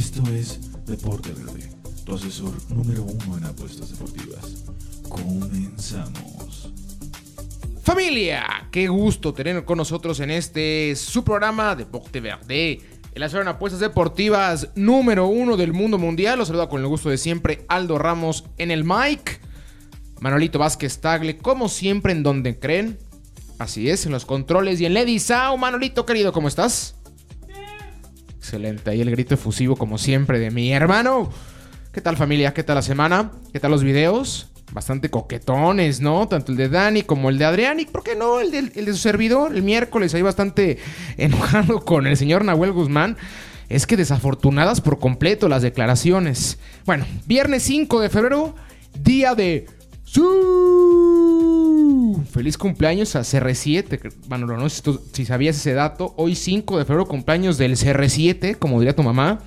Esto 0.00 0.22
es 0.32 0.58
Deporte 0.86 1.30
Verde, 1.30 1.68
tu 2.06 2.14
asesor 2.14 2.54
número 2.70 3.02
uno 3.02 3.36
en 3.36 3.44
apuestas 3.44 3.90
deportivas. 3.90 4.64
Comenzamos. 5.06 6.72
Familia, 7.82 8.66
qué 8.70 8.88
gusto 8.88 9.34
tener 9.34 9.62
con 9.66 9.76
nosotros 9.76 10.18
en 10.20 10.30
este 10.30 10.96
su 10.96 11.22
programa 11.22 11.76
Deporte 11.76 12.18
Verde. 12.22 12.80
El 13.12 13.22
asesor 13.22 13.42
en 13.42 13.48
apuestas 13.48 13.80
deportivas 13.80 14.70
número 14.74 15.26
uno 15.26 15.58
del 15.58 15.74
mundo 15.74 15.98
mundial. 15.98 16.38
Los 16.38 16.48
saluda 16.48 16.70
con 16.70 16.80
el 16.80 16.86
gusto 16.86 17.10
de 17.10 17.18
siempre 17.18 17.66
Aldo 17.68 17.98
Ramos 17.98 18.46
en 18.56 18.70
el 18.70 18.84
mic. 18.84 19.42
Manolito 20.18 20.58
Vázquez 20.58 20.98
Tagle, 21.02 21.36
como 21.36 21.68
siempre, 21.68 22.12
en 22.12 22.22
donde 22.22 22.58
creen. 22.58 22.98
Así 23.58 23.90
es, 23.90 24.06
en 24.06 24.12
los 24.12 24.24
controles 24.24 24.80
y 24.80 24.86
en 24.86 24.94
Lady 24.94 25.18
Sao. 25.18 25.58
Manolito, 25.58 26.06
querido, 26.06 26.32
¿cómo 26.32 26.48
estás? 26.48 26.99
Excelente, 28.50 28.90
ahí 28.90 29.00
el 29.00 29.12
grito 29.12 29.34
efusivo, 29.34 29.76
como 29.76 29.96
siempre, 29.96 30.40
de 30.40 30.50
mi 30.50 30.72
hermano. 30.72 31.30
¿Qué 31.92 32.00
tal, 32.00 32.16
familia? 32.16 32.52
¿Qué 32.52 32.64
tal 32.64 32.74
la 32.74 32.82
semana? 32.82 33.30
¿Qué 33.52 33.60
tal 33.60 33.70
los 33.70 33.84
videos? 33.84 34.50
Bastante 34.72 35.08
coquetones, 35.08 36.00
¿no? 36.00 36.26
Tanto 36.26 36.50
el 36.50 36.58
de 36.58 36.68
Dani 36.68 37.02
como 37.02 37.30
el 37.30 37.38
de 37.38 37.44
Adrián. 37.44 37.78
¿Y 37.78 37.84
por 37.84 38.02
qué 38.02 38.16
no? 38.16 38.40
El 38.40 38.50
de, 38.50 38.86
su 38.86 38.96
servidor. 38.96 39.54
El 39.54 39.62
miércoles 39.62 40.14
ahí 40.14 40.22
bastante 40.22 40.78
enojado 41.16 41.84
con 41.84 42.08
el 42.08 42.16
señor 42.16 42.44
Nahuel 42.44 42.72
Guzmán. 42.72 43.16
Es 43.68 43.86
que 43.86 43.96
desafortunadas 43.96 44.80
por 44.80 44.98
completo 44.98 45.48
las 45.48 45.62
declaraciones. 45.62 46.58
Bueno, 46.86 47.06
viernes 47.26 47.62
5 47.62 48.00
de 48.00 48.08
febrero, 48.08 48.56
día 49.00 49.36
de 49.36 49.66
¡Sí! 50.12 50.20
Feliz 52.32 52.58
cumpleaños 52.58 53.14
a 53.14 53.20
CR7. 53.20 54.12
Bueno, 54.26 54.46
no 54.48 54.68
sé 54.68 54.82
si, 54.82 54.98
si 55.12 55.24
sabías 55.24 55.56
ese 55.56 55.72
dato. 55.72 56.14
Hoy 56.16 56.34
5 56.34 56.78
de 56.78 56.84
febrero 56.84 57.06
cumpleaños 57.06 57.58
del 57.58 57.76
CR7, 57.76 58.58
como 58.58 58.80
diría 58.80 58.96
tu 58.96 59.04
mamá. 59.04 59.38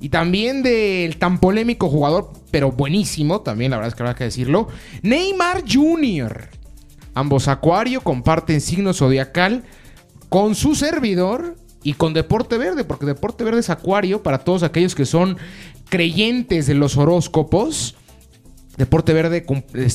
Y 0.00 0.10
también 0.10 0.62
del 0.62 1.16
tan 1.16 1.40
polémico 1.40 1.88
jugador, 1.88 2.30
pero 2.52 2.70
buenísimo, 2.70 3.40
también 3.40 3.72
la 3.72 3.78
verdad 3.78 3.88
es 3.88 3.96
que 3.96 4.02
habrá 4.04 4.14
que 4.14 4.22
decirlo, 4.24 4.68
Neymar 5.02 5.64
Jr. 5.68 6.48
Ambos 7.14 7.48
Acuario 7.48 8.00
comparten 8.02 8.60
signo 8.60 8.94
zodiacal 8.94 9.64
con 10.28 10.54
su 10.54 10.76
servidor 10.76 11.56
y 11.82 11.94
con 11.94 12.14
Deporte 12.14 12.56
Verde, 12.56 12.84
porque 12.84 13.06
Deporte 13.06 13.42
Verde 13.42 13.58
es 13.60 13.70
Acuario 13.70 14.22
para 14.22 14.38
todos 14.38 14.62
aquellos 14.62 14.94
que 14.94 15.06
son 15.06 15.38
creyentes 15.88 16.68
de 16.68 16.74
los 16.74 16.96
horóscopos. 16.96 17.96
Deporte 18.78 19.12
Verde 19.12 19.44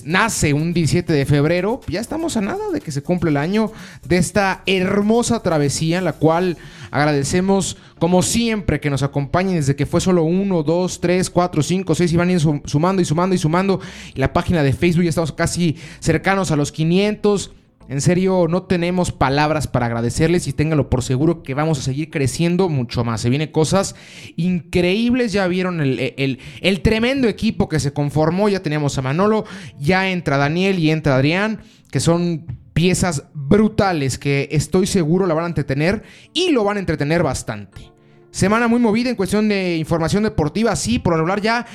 nace 0.03 0.53
un 0.53 0.73
17 0.73 1.13
de 1.13 1.25
febrero. 1.25 1.79
Ya 1.87 2.01
estamos 2.01 2.35
a 2.35 2.41
nada 2.41 2.69
de 2.69 2.81
que 2.81 2.91
se 2.91 3.01
cumple 3.01 3.29
el 3.29 3.37
año 3.37 3.71
de 4.05 4.17
esta 4.17 4.61
hermosa 4.65 5.41
travesía 5.41 5.99
en 5.99 6.03
la 6.03 6.11
cual 6.11 6.57
agradecemos, 6.91 7.77
como 7.97 8.21
siempre, 8.21 8.81
que 8.81 8.89
nos 8.89 9.01
acompañen 9.01 9.55
desde 9.55 9.77
que 9.77 9.85
fue 9.85 10.01
solo 10.01 10.23
1, 10.25 10.63
2, 10.63 10.99
3, 10.99 11.29
4, 11.29 11.63
5, 11.63 11.95
6 11.95 12.11
y 12.11 12.17
van 12.17 12.39
sumando 12.65 13.01
y 13.01 13.05
sumando 13.05 13.33
y 13.33 13.37
sumando. 13.37 13.79
La 14.15 14.33
página 14.33 14.63
de 14.63 14.73
Facebook 14.73 15.03
ya 15.03 15.09
estamos 15.09 15.31
casi 15.31 15.77
cercanos 16.01 16.51
a 16.51 16.57
los 16.57 16.73
500. 16.73 17.51
En 17.89 18.01
serio, 18.01 18.47
no 18.49 18.63
tenemos 18.63 19.11
palabras 19.11 19.67
para 19.67 19.87
agradecerles 19.87 20.47
y 20.47 20.53
ténganlo 20.53 20.89
por 20.89 21.03
seguro 21.03 21.43
que 21.43 21.53
vamos 21.53 21.79
a 21.79 21.81
seguir 21.81 22.09
creciendo 22.09 22.69
mucho 22.69 23.03
más. 23.03 23.21
Se 23.21 23.29
vienen 23.29 23.51
cosas 23.51 23.95
increíbles. 24.35 25.33
Ya 25.33 25.47
vieron 25.47 25.81
el, 25.81 26.81
tremendo 26.81 27.27
equipo 27.27 27.67
que 27.67 27.79
se 27.79 27.93
conformó. 27.93 28.49
Ya 28.49 28.61
teníamos 28.61 28.97
a 28.97 29.01
Manolo, 29.01 29.45
ya 29.79 30.09
entra 30.09 30.37
Daniel 30.37 30.79
y 30.79 30.91
entra 30.91 31.15
Adrián, 31.15 31.59
que 31.91 31.99
son 31.99 32.45
piezas 32.73 33.25
brutales 33.33 34.17
que 34.17 34.47
estoy 34.51 34.87
seguro 34.87 35.27
la 35.27 35.35
van 35.35 35.43
a 35.43 35.47
entretener 35.47 36.01
y 36.33 36.51
lo 36.51 36.63
van 36.63 36.77
a 36.77 36.79
entretener 36.79 37.21
bastante. 37.21 37.91
Semana 38.31 38.67
muy 38.67 38.79
movida 38.79 39.11
en 39.11 39.15
cuestión 39.15 39.47
de 39.47 39.77
información 39.77 40.23
deportiva, 40.23 40.75
sí, 40.75 40.97
por 40.97 41.13
hablar 41.13 41.39
ya 41.39 41.67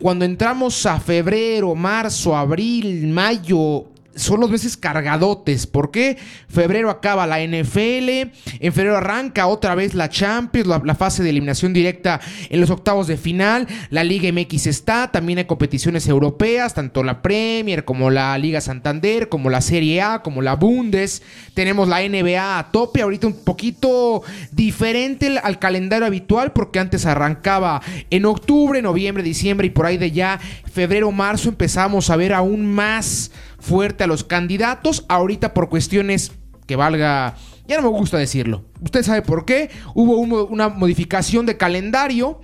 cuando 0.00 0.24
entramos 0.24 0.86
a 0.86 1.00
febrero, 1.00 1.74
marzo, 1.74 2.34
abril, 2.34 3.08
mayo, 3.08 3.86
son 4.18 4.40
los 4.40 4.50
meses 4.50 4.76
cargadotes. 4.76 5.66
¿Por 5.66 5.90
qué? 5.90 6.18
Febrero 6.48 6.90
acaba 6.90 7.26
la 7.26 7.40
NFL, 7.40 8.30
en 8.60 8.72
febrero 8.72 8.96
arranca 8.96 9.46
otra 9.46 9.74
vez 9.74 9.94
la 9.94 10.08
Champions, 10.08 10.66
la, 10.66 10.94
fase 10.94 11.22
de 11.22 11.30
eliminación 11.30 11.72
directa 11.72 12.20
en 12.50 12.60
los 12.60 12.70
octavos 12.70 13.06
de 13.06 13.16
final, 13.16 13.68
la 13.90 14.04
Liga 14.04 14.30
MX 14.32 14.66
está, 14.66 15.10
también 15.12 15.38
hay 15.38 15.44
competiciones 15.44 16.08
europeas, 16.08 16.74
tanto 16.74 17.02
la 17.02 17.22
Premier 17.22 17.84
como 17.84 18.10
la 18.10 18.36
Liga 18.38 18.60
Santander, 18.60 19.28
como 19.28 19.50
la 19.50 19.60
Serie 19.60 20.02
A, 20.02 20.22
como 20.22 20.42
la 20.42 20.56
Bundes, 20.56 21.22
tenemos 21.54 21.88
la 21.88 22.00
NBA 22.00 22.58
a 22.58 22.70
tope, 22.72 23.02
ahorita 23.02 23.28
un 23.28 23.44
poquito 23.44 24.22
diferente 24.50 25.38
al 25.42 25.58
calendario 25.58 26.06
habitual 26.06 26.52
porque 26.52 26.78
antes 26.78 27.06
arrancaba 27.06 27.80
en 28.10 28.24
octubre, 28.24 28.82
noviembre, 28.82 29.22
diciembre 29.22 29.68
y 29.68 29.70
por 29.70 29.86
ahí 29.86 29.96
de 29.96 30.10
ya 30.10 30.40
febrero, 30.72 31.10
marzo 31.12 31.48
empezamos 31.48 32.10
a 32.10 32.16
ver 32.16 32.32
aún 32.32 32.66
más 32.66 33.30
fuerte 33.58 34.04
a 34.04 34.06
los 34.06 34.24
candidatos. 34.24 35.04
Ahorita 35.08 35.54
por 35.54 35.68
cuestiones 35.68 36.32
que 36.66 36.76
valga, 36.76 37.36
ya 37.66 37.76
no 37.76 37.82
me 37.90 37.98
gusta 37.98 38.18
decirlo. 38.18 38.64
Usted 38.80 39.02
sabe 39.02 39.22
por 39.22 39.44
qué. 39.44 39.70
Hubo 39.94 40.16
una 40.18 40.68
modificación 40.68 41.46
de 41.46 41.56
calendario. 41.56 42.40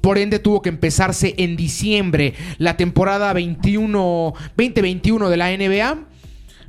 Por 0.00 0.18
ende 0.18 0.38
tuvo 0.38 0.60
que 0.60 0.68
empezarse 0.68 1.34
en 1.38 1.56
diciembre 1.56 2.34
la 2.58 2.76
temporada 2.76 3.32
21, 3.32 4.34
2021 4.56 5.30
de 5.30 5.36
la 5.36 5.56
NBA 5.56 6.14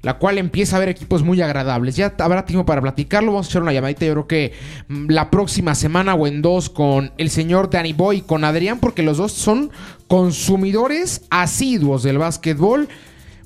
la 0.06 0.20
cual 0.20 0.38
empieza 0.38 0.76
a 0.76 0.80
ver 0.80 0.90
equipos 0.90 1.24
muy 1.24 1.42
agradables. 1.42 1.96
Ya 1.96 2.14
habrá 2.20 2.46
tiempo 2.46 2.64
para 2.64 2.80
platicarlo. 2.80 3.32
Vamos 3.32 3.48
a 3.48 3.50
echar 3.50 3.64
una 3.64 3.74
llamadita, 3.74 4.06
yo 4.06 4.12
creo 4.12 4.28
que 4.28 4.54
mm, 4.88 5.10
la 5.10 5.32
próxima 5.32 5.74
semana 5.74 6.14
o 6.14 6.28
en 6.28 6.44
dos 6.44 6.70
con 6.70 7.12
el 7.18 7.32
señor 7.32 7.72
Danny 7.72 7.94
Boy 7.94 8.18
y 8.18 8.22
con 8.22 8.44
Adrián, 8.44 8.80
porque 8.80 9.02
los 9.02 9.18
dos 9.18 9.32
son 9.32 9.72
consumidores 10.08 11.24
asiduos 11.32 12.04
del 12.04 12.20
básquetbol. 12.20 12.88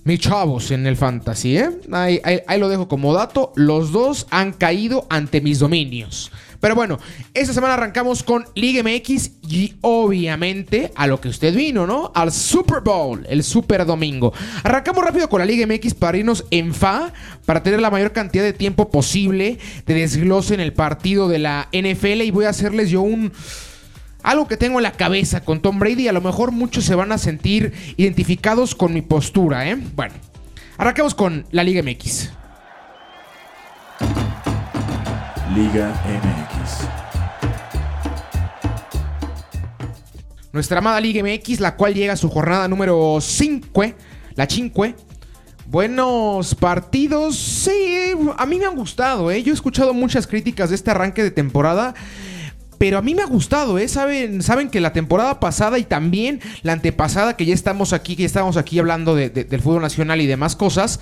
Mis 0.03 0.19
chavos 0.19 0.71
en 0.71 0.87
el 0.87 0.95
fantasy, 0.95 1.57
¿eh? 1.57 1.69
Ahí, 1.91 2.59
lo 2.59 2.69
dejo 2.69 2.87
como 2.87 3.13
dato. 3.13 3.51
Los 3.55 3.91
dos 3.91 4.27
han 4.29 4.53
caído 4.53 5.05
ante 5.09 5.41
mis 5.41 5.59
dominios. 5.59 6.31
Pero 6.59 6.75
bueno, 6.75 6.99
esta 7.33 7.53
semana 7.53 7.75
arrancamos 7.75 8.21
con 8.23 8.45
Liga 8.53 8.83
MX 8.83 9.31
y 9.47 9.75
obviamente 9.81 10.91
a 10.95 11.07
lo 11.07 11.21
que 11.21 11.29
usted 11.29 11.55
vino, 11.55 11.87
¿no? 11.87 12.11
Al 12.13 12.33
Super 12.33 12.81
Bowl, 12.81 13.25
el 13.29 13.43
Super 13.43 13.85
Domingo. 13.85 14.33
Arrancamos 14.63 15.03
rápido 15.03 15.29
con 15.29 15.39
la 15.39 15.45
Liga 15.45 15.65
MX 15.65 15.93
para 15.93 16.17
irnos 16.17 16.43
en 16.51 16.73
fa, 16.73 17.13
para 17.45 17.63
tener 17.63 17.79
la 17.79 17.89
mayor 17.89 18.11
cantidad 18.11 18.43
de 18.43 18.51
tiempo 18.51 18.89
posible 18.89 19.57
de 19.85 19.93
desglose 19.93 20.53
en 20.53 20.59
el 20.59 20.73
partido 20.73 21.29
de 21.29 21.39
la 21.39 21.69
NFL 21.71 22.23
y 22.23 22.31
voy 22.31 22.45
a 22.45 22.49
hacerles 22.49 22.89
yo 22.89 23.01
un 23.01 23.31
algo 24.23 24.47
que 24.47 24.57
tengo 24.57 24.79
en 24.79 24.83
la 24.83 24.91
cabeza 24.91 25.41
con 25.41 25.61
Tom 25.61 25.79
Brady. 25.79 26.07
A 26.07 26.13
lo 26.13 26.21
mejor 26.21 26.51
muchos 26.51 26.85
se 26.85 26.95
van 26.95 27.11
a 27.11 27.17
sentir 27.17 27.73
identificados 27.97 28.75
con 28.75 28.93
mi 28.93 29.01
postura, 29.01 29.69
¿eh? 29.69 29.77
Bueno, 29.95 30.13
arrancamos 30.77 31.15
con 31.15 31.45
la 31.51 31.63
Liga 31.63 31.81
MX. 31.83 32.31
Liga 35.55 35.89
MX. 36.05 36.87
Nuestra 40.51 40.79
amada 40.79 40.99
Liga 40.99 41.23
MX, 41.23 41.59
la 41.59 41.75
cual 41.75 41.93
llega 41.93 42.13
a 42.13 42.17
su 42.17 42.29
jornada 42.29 42.67
número 42.67 43.19
5, 43.21 43.83
la 44.35 44.47
5. 44.47 44.87
Buenos 45.67 46.55
partidos, 46.55 47.35
sí, 47.37 48.13
a 48.35 48.45
mí 48.47 48.57
me 48.57 48.65
han 48.65 48.75
gustado, 48.75 49.29
¿eh? 49.29 49.43
Yo 49.43 49.51
he 49.51 49.53
escuchado 49.53 49.93
muchas 49.93 50.25
críticas 50.25 50.69
de 50.69 50.75
este 50.75 50.89
arranque 50.89 51.21
de 51.21 51.29
temporada. 51.29 51.93
Pero 52.79 52.97
a 52.97 53.01
mí 53.01 53.13
me 53.13 53.21
ha 53.21 53.27
gustado, 53.27 53.77
¿eh? 53.77 53.87
Saben, 53.89 54.41
saben 54.41 54.69
que 54.69 54.79
la 54.79 54.93
temporada 54.93 55.41
pasada 55.41 55.77
y 55.77 55.83
también 55.83 56.39
la 56.63 56.73
antepasada, 56.73 57.35
que 57.35 57.45
ya 57.45 57.53
estamos 57.53 57.91
aquí, 57.91 58.15
que 58.15 58.23
ya 58.23 58.27
estamos 58.27 58.55
aquí 58.55 58.79
hablando 58.79 59.15
del 59.15 59.61
fútbol 59.61 59.81
nacional 59.81 60.21
y 60.21 60.27
demás 60.27 60.55
cosas. 60.55 61.01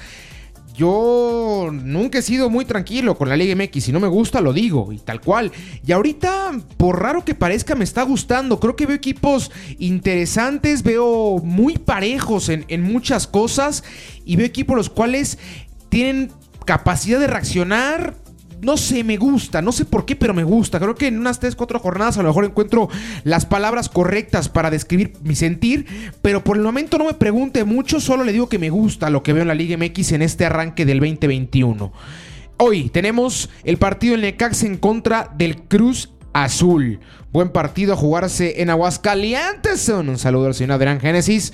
Yo 0.75 1.69
nunca 1.71 2.17
he 2.17 2.21
sido 2.23 2.49
muy 2.49 2.65
tranquilo 2.65 3.15
con 3.15 3.29
la 3.29 3.37
Liga 3.37 3.55
MX. 3.55 3.83
Si 3.83 3.91
no 3.91 3.99
me 3.99 4.07
gusta, 4.07 4.41
lo 4.41 4.53
digo. 4.53 4.91
Y 4.91 4.97
tal 4.97 5.21
cual. 5.21 5.51
Y 5.85 5.91
ahorita, 5.91 6.51
por 6.77 7.01
raro 7.01 7.23
que 7.23 7.35
parezca, 7.35 7.75
me 7.75 7.83
está 7.83 8.03
gustando. 8.03 8.59
Creo 8.59 8.75
que 8.75 8.85
veo 8.85 8.95
equipos 8.95 9.51
interesantes. 9.79 10.83
Veo 10.83 11.39
muy 11.43 11.77
parejos 11.77 12.49
en, 12.49 12.65
en 12.67 12.83
muchas 12.83 13.25
cosas. 13.25 13.83
Y 14.23 14.35
veo 14.35 14.45
equipos 14.45 14.77
los 14.77 14.89
cuales 14.91 15.39
tienen 15.89 16.31
capacidad 16.65 17.19
de 17.19 17.27
reaccionar 17.27 18.13
no 18.61 18.77
sé, 18.77 19.03
me 19.03 19.17
gusta, 19.17 19.61
no 19.61 19.71
sé 19.71 19.85
por 19.85 20.05
qué, 20.05 20.15
pero 20.15 20.33
me 20.33 20.43
gusta. 20.43 20.79
Creo 20.79 20.95
que 20.95 21.07
en 21.07 21.19
unas 21.19 21.39
3, 21.39 21.55
4 21.55 21.79
jornadas 21.79 22.17
a 22.17 22.23
lo 22.23 22.29
mejor 22.29 22.45
encuentro 22.45 22.89
las 23.23 23.45
palabras 23.45 23.89
correctas 23.89 24.49
para 24.49 24.69
describir 24.69 25.13
mi 25.23 25.35
sentir, 25.35 25.85
pero 26.21 26.43
por 26.43 26.57
el 26.57 26.63
momento 26.63 26.97
no 26.97 27.05
me 27.05 27.13
pregunte 27.13 27.63
mucho, 27.63 27.99
solo 27.99 28.23
le 28.23 28.33
digo 28.33 28.49
que 28.49 28.59
me 28.59 28.69
gusta 28.69 29.09
lo 29.09 29.23
que 29.23 29.33
veo 29.33 29.43
en 29.43 29.47
la 29.47 29.55
Liga 29.55 29.77
MX 29.77 30.13
en 30.13 30.21
este 30.21 30.45
arranque 30.45 30.85
del 30.85 30.99
2021. 30.99 31.91
Hoy 32.57 32.89
tenemos 32.89 33.49
el 33.63 33.77
partido 33.77 34.15
en 34.15 34.21
Necax 34.21 34.63
en 34.63 34.77
contra 34.77 35.31
del 35.37 35.63
Cruz 35.63 36.11
Azul. 36.33 36.99
Buen 37.31 37.49
partido 37.49 37.93
a 37.93 37.97
jugarse 37.97 38.61
en 38.61 38.71
Aguascalientes. 38.71 39.87
Un 39.89 40.17
saludo 40.17 40.47
al 40.47 40.55
señor 40.55 40.73
Adrián 40.73 40.99
Génesis. 40.99 41.53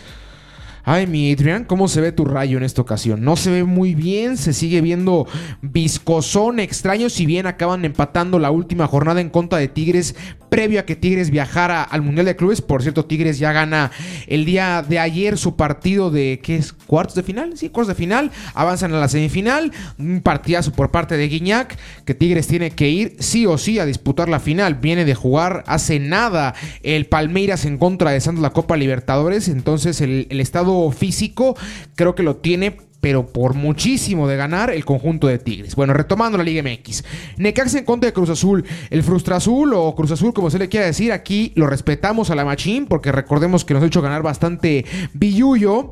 Ay, 0.86 1.08
mi 1.08 1.32
Adrian, 1.32 1.64
¿cómo 1.64 1.88
se 1.88 2.02
ve 2.02 2.12
tu 2.12 2.26
rayo 2.26 2.58
en 2.58 2.64
esta 2.64 2.82
ocasión? 2.82 3.24
No 3.24 3.38
se 3.38 3.50
ve 3.50 3.64
muy 3.64 3.96
bien, 3.96 4.36
se 4.36 4.52
sigue 4.52 4.82
viendo 4.82 5.26
viscosón, 5.62 6.60
extraño, 6.60 7.10
si 7.10 7.26
bien 7.26 7.48
acaban 7.48 7.86
empatando 7.86 8.38
la 8.38 8.52
última 8.52 8.86
jornada 8.86 9.22
en 9.22 9.30
contra 9.30 9.60
de 9.60 9.70
Tigres, 9.70 10.14
previo 10.54 10.80
a 10.80 10.84
que 10.84 10.96
Tigres 10.96 11.32
viajara 11.32 11.82
al 11.82 12.04
Mundial 12.04 12.28
de 12.28 12.36
Clubes. 12.36 12.62
Por 12.62 12.84
cierto, 12.84 13.06
Tigres 13.06 13.40
ya 13.40 13.54
gana 13.54 13.90
el 14.28 14.46
día 14.46 14.86
de 14.88 15.00
ayer 15.00 15.40
su 15.40 15.56
partido 15.56 16.12
de, 16.12 16.42
¿qué 16.44 16.58
es? 16.58 16.74
¿Cuartos 16.74 17.16
de 17.16 17.24
final? 17.24 17.58
Sí, 17.58 17.70
cuartos 17.70 17.88
de 17.88 17.96
final. 17.96 18.30
Avanzan 18.54 18.94
a 18.94 19.00
la 19.00 19.08
semifinal. 19.08 19.72
Un 19.98 20.22
partidazo 20.22 20.72
por 20.72 20.92
parte 20.92 21.18
de 21.18 21.28
Guiñac, 21.28 21.76
que 22.06 22.14
Tigres 22.14 22.46
tiene 22.46 22.70
que 22.70 22.88
ir 22.88 23.16
sí 23.18 23.48
o 23.48 23.58
sí 23.58 23.80
a 23.80 23.86
disputar 23.88 24.30
la 24.30 24.40
final. 24.40 24.76
Viene 24.76 25.06
de 25.06 25.16
jugar 25.16 25.64
hace 25.66 26.00
nada 26.00 26.54
el 26.84 27.08
Palmeiras 27.08 27.66
en 27.66 27.80
contra 27.80 28.12
de 28.12 28.22
Santos 28.22 28.44
la 28.44 28.52
Copa 28.52 28.78
Libertadores. 28.78 29.48
Entonces 29.48 30.02
el, 30.02 30.28
el 30.30 30.40
estado 30.40 30.73
físico, 30.92 31.56
creo 31.96 32.16
que 32.16 32.24
lo 32.24 32.38
tiene 32.38 32.78
pero 33.04 33.28
por 33.28 33.54
muchísimo 33.54 34.30
de 34.30 34.38
ganar 34.38 34.70
el 34.70 34.86
conjunto 34.86 35.28
de 35.28 35.38
Tigres. 35.38 35.76
Bueno, 35.76 35.94
retomando 35.94 36.38
la 36.38 36.44
Liga 36.46 36.64
MX. 36.64 37.04
Necaxa 37.36 37.80
en 37.80 37.84
contra 37.84 38.08
de 38.08 38.14
Cruz 38.14 38.30
Azul. 38.30 38.64
El 38.90 39.04
Frustra 39.04 39.36
Azul 39.36 39.74
o 39.74 39.94
Cruz 39.94 40.12
Azul, 40.12 40.34
como 40.34 40.50
se 40.50 40.58
le 40.58 40.70
quiera 40.70 40.86
decir, 40.86 41.12
aquí 41.12 41.52
lo 41.56 41.68
respetamos 41.68 42.30
a 42.30 42.36
la 42.36 42.46
Machín, 42.46 42.86
porque 42.86 43.12
recordemos 43.12 43.66
que 43.66 43.74
nos 43.74 43.84
ha 43.84 43.88
hecho 43.88 44.02
ganar 44.02 44.24
bastante 44.24 44.86
billuyo. 45.14 45.92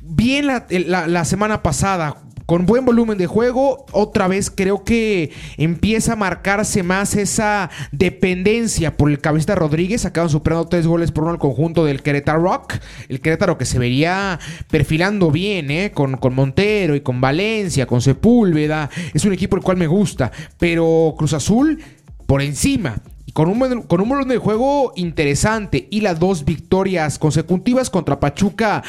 Bien 0.00 0.46
la, 0.46 0.66
la 1.06 1.24
semana 1.26 1.62
pasada, 1.62 2.16
con 2.48 2.64
buen 2.64 2.86
volumen 2.86 3.18
de 3.18 3.26
juego, 3.26 3.84
otra 3.92 4.26
vez 4.26 4.50
creo 4.50 4.82
que 4.82 5.32
empieza 5.58 6.14
a 6.14 6.16
marcarse 6.16 6.82
más 6.82 7.14
esa 7.14 7.68
dependencia 7.92 8.96
por 8.96 9.10
el 9.10 9.18
cabecita 9.18 9.54
Rodríguez. 9.54 10.06
Acaban 10.06 10.30
superando 10.30 10.66
tres 10.66 10.86
goles 10.86 11.12
por 11.12 11.24
uno 11.24 11.34
al 11.34 11.38
conjunto 11.38 11.84
del 11.84 12.00
Querétaro 12.00 12.40
Rock. 12.40 12.76
El 13.10 13.20
Querétaro 13.20 13.58
que 13.58 13.66
se 13.66 13.78
vería 13.78 14.40
perfilando 14.70 15.30
bien, 15.30 15.70
¿eh? 15.70 15.90
Con, 15.92 16.16
con 16.16 16.34
Montero 16.34 16.96
y 16.96 17.02
con 17.02 17.20
Valencia, 17.20 17.84
con 17.84 18.00
Sepúlveda. 18.00 18.88
Es 19.12 19.26
un 19.26 19.34
equipo 19.34 19.54
el 19.54 19.62
cual 19.62 19.76
me 19.76 19.86
gusta. 19.86 20.32
Pero 20.56 21.16
Cruz 21.18 21.34
Azul 21.34 21.78
por 22.24 22.40
encima 22.40 22.96
con 23.32 23.48
un, 23.48 23.82
con 23.82 24.00
un 24.00 24.08
volumen 24.08 24.28
de 24.28 24.38
juego 24.38 24.92
interesante 24.96 25.86
y 25.90 26.00
las 26.00 26.18
dos 26.18 26.44
victorias 26.44 27.18
consecutivas 27.18 27.90
contra 27.90 28.20
Pachuca 28.20 28.82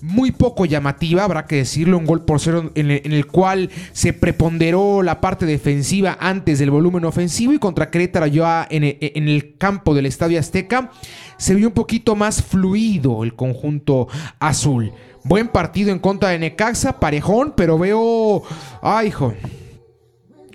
muy 0.00 0.32
poco 0.32 0.64
llamativa, 0.64 1.24
habrá 1.24 1.46
que 1.46 1.56
decirlo, 1.56 1.98
un 1.98 2.06
gol 2.06 2.24
por 2.24 2.40
cero 2.40 2.70
en 2.74 2.90
el, 2.90 3.26
cual 3.26 3.70
se 3.92 4.12
preponderó 4.12 5.02
la 5.02 5.20
parte 5.20 5.46
defensiva 5.46 6.16
antes 6.20 6.58
del 6.58 6.70
volumen 6.70 7.04
ofensivo 7.04 7.52
y 7.52 7.58
contra 7.58 7.90
Querétaro 7.90 8.26
ya 8.26 8.66
en 8.68 8.84
el, 8.84 8.98
en 9.00 9.28
el 9.28 9.56
campo 9.56 9.94
del 9.94 10.06
Estadio 10.06 10.40
Azteca 10.40 10.90
se 11.36 11.54
vio 11.54 11.68
un 11.68 11.74
poquito 11.74 12.16
más 12.16 12.42
fluido 12.42 13.24
el 13.24 13.34
conjunto 13.34 14.08
azul. 14.38 14.92
Buen 15.24 15.48
partido 15.48 15.92
en 15.92 15.98
contra 15.98 16.30
de 16.30 16.38
Necaxa, 16.38 16.98
parejón, 16.98 17.54
pero 17.56 17.78
veo... 17.78 18.42
Ay, 18.80 19.08
hijo. 19.08 19.34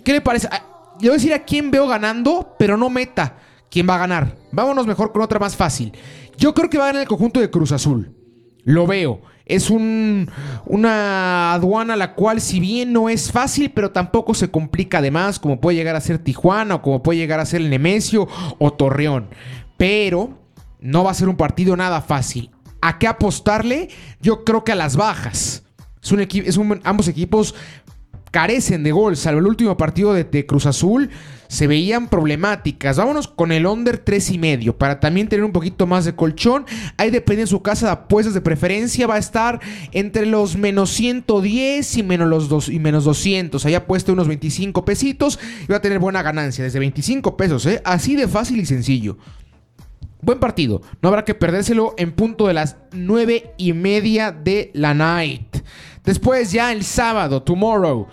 ¿Qué 0.04 0.13
le 0.13 0.22
parece? 0.22 0.50
Yo 1.00 1.10
voy 1.10 1.10
a 1.10 1.14
decir 1.14 1.34
a 1.34 1.44
quién 1.44 1.72
veo 1.72 1.88
ganando, 1.88 2.56
pero 2.58 2.78
no 2.78 2.90
meta 2.90 3.38
quién 3.70 3.88
va 3.90 3.96
a 3.96 4.00
ganar. 4.00 4.36
Vámonos 4.52 4.88
mejor 4.88 5.12
con 5.12 5.22
otra 5.22 5.40
más 5.40 5.56
fácil. 5.56 5.94
Yo 6.38 6.54
creo 6.54 6.70
que 6.70 6.78
va 6.78 6.86
a 6.86 6.88
ganar 6.88 7.02
el 7.04 7.08
conjunto 7.08 7.40
de 7.40 7.50
Cruz 7.50 7.72
Azul. 7.72 8.14
Lo 8.64 8.88
veo. 8.88 9.22
Es 9.46 9.70
un, 9.70 10.30
una 10.66 11.54
aduana 11.54 11.96
la 11.96 12.14
cual 12.16 12.42
si 12.42 12.60
bien 12.60 12.92
no 12.92 13.08
es 13.08 13.32
fácil, 13.32 13.72
pero 13.72 13.92
tampoco 13.92 14.34
se 14.34 14.52
complica 14.52 15.02
de 15.02 15.10
más, 15.10 15.40
como 15.40 15.62
puede 15.62 15.78
llegar 15.78 15.96
a 15.96 16.02
ser 16.02 16.20
Tijuana 16.20 16.76
o 16.76 16.82
como 16.82 17.02
puede 17.02 17.20
llegar 17.20 17.40
a 17.40 17.46
ser 17.46 17.62
el 17.62 17.70
Nemesio 17.70 18.28
o 18.60 18.74
Torreón. 18.74 19.30
Pero 19.78 20.38
no 20.80 21.04
va 21.04 21.12
a 21.12 21.16
ser 21.16 21.30
un 21.30 21.38
partido 21.38 21.78
nada 21.78 22.02
fácil. 22.02 22.52
¿A 22.82 23.00
qué 23.00 23.08
apostarle? 23.08 23.90
Yo 24.22 24.44
creo 24.44 24.64
que 24.64 24.74
a 24.74 24.76
las 24.76 24.98
bajas. 24.98 25.64
Es 26.04 26.12
es 26.12 26.58
un, 26.58 26.82
ambos 26.84 27.08
equipos 27.08 27.56
carecen 28.31 28.83
de 28.83 28.91
gol, 28.91 29.15
salvo 29.18 29.39
el 29.39 29.47
último 29.47 29.77
partido 29.77 30.13
de, 30.13 30.45
Cruz 30.45 30.65
Azul, 30.65 31.09
se 31.47 31.68
veían 31.68 32.09
problemáticas. 32.09 32.97
Vámonos 32.97 33.27
con 33.27 33.51
el 33.51 33.65
under 33.65 33.97
3 33.97 34.31
y 34.31 34.38
medio 34.38 34.77
para 34.77 35.00
también 35.00 35.29
tener 35.29 35.45
un 35.45 35.51
poquito 35.51 35.88
más 35.88 36.06
de 36.06 36.15
colchón. 36.15 36.65
Ahí 36.97 37.09
depende 37.09 37.44
en 37.44 37.47
su 37.47 37.62
casa 37.62 37.85
de 37.85 37.91
apuestas 37.94 38.33
de 38.33 38.41
preferencia. 38.41 39.07
Va 39.07 39.15
a 39.15 39.19
estar 39.19 39.62
entre 39.91 40.25
los 40.25 40.57
menos 40.57 40.89
110 40.91 41.97
y 41.97 42.03
menos, 42.03 42.27
los 42.27 42.50
dos, 42.50 42.69
y 42.69 42.79
menos 42.79 43.06
200. 43.06 43.65
Ahí 43.65 43.75
apuesta 43.75 44.12
unos 44.12 44.27
25 44.27 44.83
pesitos 44.83 45.39
y 45.63 45.71
va 45.71 45.77
a 45.77 45.81
tener 45.81 46.00
buena 46.00 46.21
ganancia. 46.21 46.63
Desde 46.63 46.79
25 46.79 47.38
pesos, 47.38 47.65
¿eh? 47.65 47.81
Así 47.85 48.15
de 48.15 48.27
fácil 48.27 48.59
y 48.59 48.65
sencillo. 48.65 49.18
Buen 50.21 50.39
partido. 50.39 50.81
No 51.01 51.09
habrá 51.09 51.24
que 51.24 51.35
perdérselo 51.35 51.94
en 51.97 52.12
punto 52.12 52.47
de 52.47 52.53
las 52.53 52.75
9 52.91 53.53
y 53.57 53.74
media 53.74 54.31
de 54.31 54.71
la 54.74 54.94
night. 54.94 55.57
Después 56.07 56.54
ya 56.54 56.71
el 56.71 56.86
sábado, 56.86 57.44
tomorrow. 57.44 58.07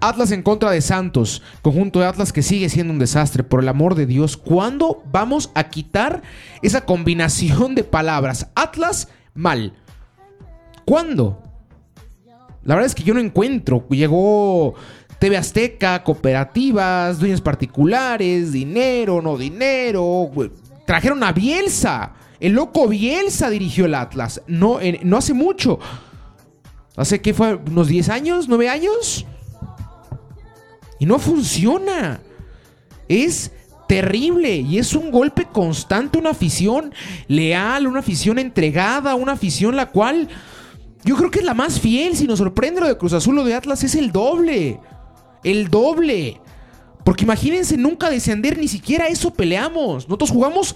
Atlas 0.00 0.32
en 0.32 0.42
contra 0.42 0.72
de 0.72 0.80
Santos. 0.80 1.40
Conjunto 1.62 2.00
de 2.00 2.06
Atlas 2.06 2.32
que 2.32 2.42
sigue 2.42 2.68
siendo 2.68 2.92
un 2.92 2.98
desastre. 2.98 3.44
Por 3.44 3.62
el 3.62 3.68
amor 3.68 3.94
de 3.94 4.06
Dios, 4.06 4.36
¿cuándo 4.36 5.04
vamos 5.12 5.52
a 5.54 5.68
quitar 5.68 6.22
esa 6.62 6.84
combinación 6.84 7.76
de 7.76 7.84
palabras? 7.84 8.48
Atlas 8.56 9.08
mal. 9.34 9.72
¿Cuándo? 10.84 11.40
La 12.64 12.74
verdad 12.74 12.86
es 12.86 12.96
que 12.96 13.04
yo 13.04 13.14
no 13.14 13.20
encuentro. 13.20 13.86
Llegó 13.88 14.74
TV 15.20 15.36
Azteca, 15.36 16.02
cooperativas, 16.02 17.20
dueños 17.20 17.40
particulares, 17.40 18.50
dinero, 18.50 19.22
no 19.22 19.38
dinero. 19.38 20.28
Trajeron 20.88 21.22
a 21.22 21.30
Bielsa. 21.30 22.14
El 22.40 22.54
loco 22.54 22.88
Bielsa 22.88 23.48
dirigió 23.48 23.84
el 23.84 23.94
Atlas. 23.94 24.42
No, 24.48 24.80
no 25.04 25.16
hace 25.16 25.34
mucho. 25.34 25.78
¿Hace 26.98 27.20
qué 27.20 27.32
fue? 27.32 27.54
¿Unos 27.54 27.86
10 27.86 28.08
años? 28.08 28.48
¿9 28.48 28.68
años? 28.68 29.24
Y 30.98 31.06
no 31.06 31.20
funciona. 31.20 32.20
Es 33.06 33.52
terrible 33.88 34.56
y 34.56 34.78
es 34.78 34.94
un 34.94 35.12
golpe 35.12 35.46
constante, 35.46 36.18
una 36.18 36.30
afición 36.30 36.92
leal, 37.28 37.86
una 37.86 38.00
afición 38.00 38.38
entregada, 38.38 39.14
una 39.14 39.32
afición 39.32 39.76
la 39.76 39.86
cual 39.86 40.28
yo 41.04 41.16
creo 41.16 41.30
que 41.30 41.38
es 41.38 41.44
la 41.44 41.54
más 41.54 41.80
fiel. 41.80 42.16
Si 42.16 42.26
nos 42.26 42.40
sorprende 42.40 42.80
lo 42.80 42.88
de 42.88 42.98
Cruz 42.98 43.12
Azul 43.12 43.38
o 43.38 43.44
de 43.44 43.54
Atlas, 43.54 43.84
es 43.84 43.94
el 43.94 44.10
doble. 44.10 44.80
El 45.44 45.68
doble. 45.70 46.40
Porque 47.04 47.24
imagínense 47.24 47.76
nunca 47.76 48.10
descender, 48.10 48.58
ni 48.58 48.66
siquiera 48.66 49.06
eso 49.06 49.32
peleamos. 49.32 50.08
Nosotros 50.08 50.30
jugamos 50.30 50.74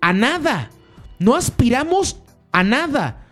a 0.00 0.12
nada. 0.12 0.70
No 1.18 1.34
aspiramos 1.34 2.20
a 2.52 2.62
nada 2.62 3.23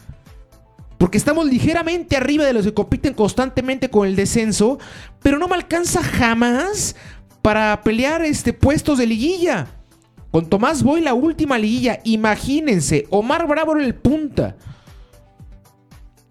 porque 1.02 1.18
estamos 1.18 1.46
ligeramente 1.46 2.16
arriba 2.16 2.44
de 2.44 2.52
los 2.52 2.64
que 2.64 2.74
compiten 2.74 3.12
constantemente 3.12 3.90
con 3.90 4.06
el 4.06 4.14
descenso, 4.14 4.78
pero 5.20 5.36
no 5.36 5.48
me 5.48 5.56
alcanza 5.56 6.00
jamás 6.00 6.94
para 7.42 7.82
pelear 7.82 8.22
este, 8.22 8.52
puestos 8.52 8.98
de 8.98 9.08
liguilla. 9.08 9.66
Con 10.30 10.48
Tomás 10.48 10.84
Boy 10.84 11.00
la 11.00 11.12
última 11.12 11.58
liguilla, 11.58 11.98
imagínense, 12.04 13.08
Omar 13.10 13.48
Bravo 13.48 13.76
en 13.76 13.82
el 13.82 13.96
punta. 13.96 14.56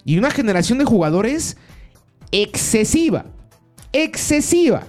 Y 0.06 0.18
una 0.18 0.32
generación 0.32 0.78
de 0.78 0.86
jugadores 0.86 1.58
excesiva, 2.32 3.26
excesiva, 3.92 4.84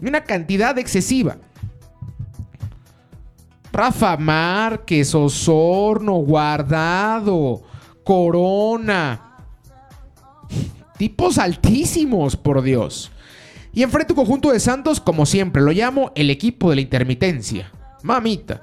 una 0.00 0.24
cantidad 0.24 0.78
excesiva. 0.78 1.36
Rafa 3.70 4.16
Márquez, 4.16 5.14
Osorno, 5.14 6.14
Guardado, 6.14 7.64
Corona, 8.02 9.25
Tipos 10.98 11.38
altísimos, 11.38 12.36
por 12.36 12.62
Dios. 12.62 13.10
Y 13.72 13.82
enfrente 13.82 14.14
un 14.14 14.16
conjunto 14.16 14.50
de 14.50 14.60
Santos, 14.60 15.00
como 15.00 15.26
siempre, 15.26 15.60
lo 15.60 15.70
llamo 15.70 16.12
el 16.14 16.30
equipo 16.30 16.70
de 16.70 16.76
la 16.76 16.82
intermitencia. 16.82 17.70
Mamita. 18.02 18.62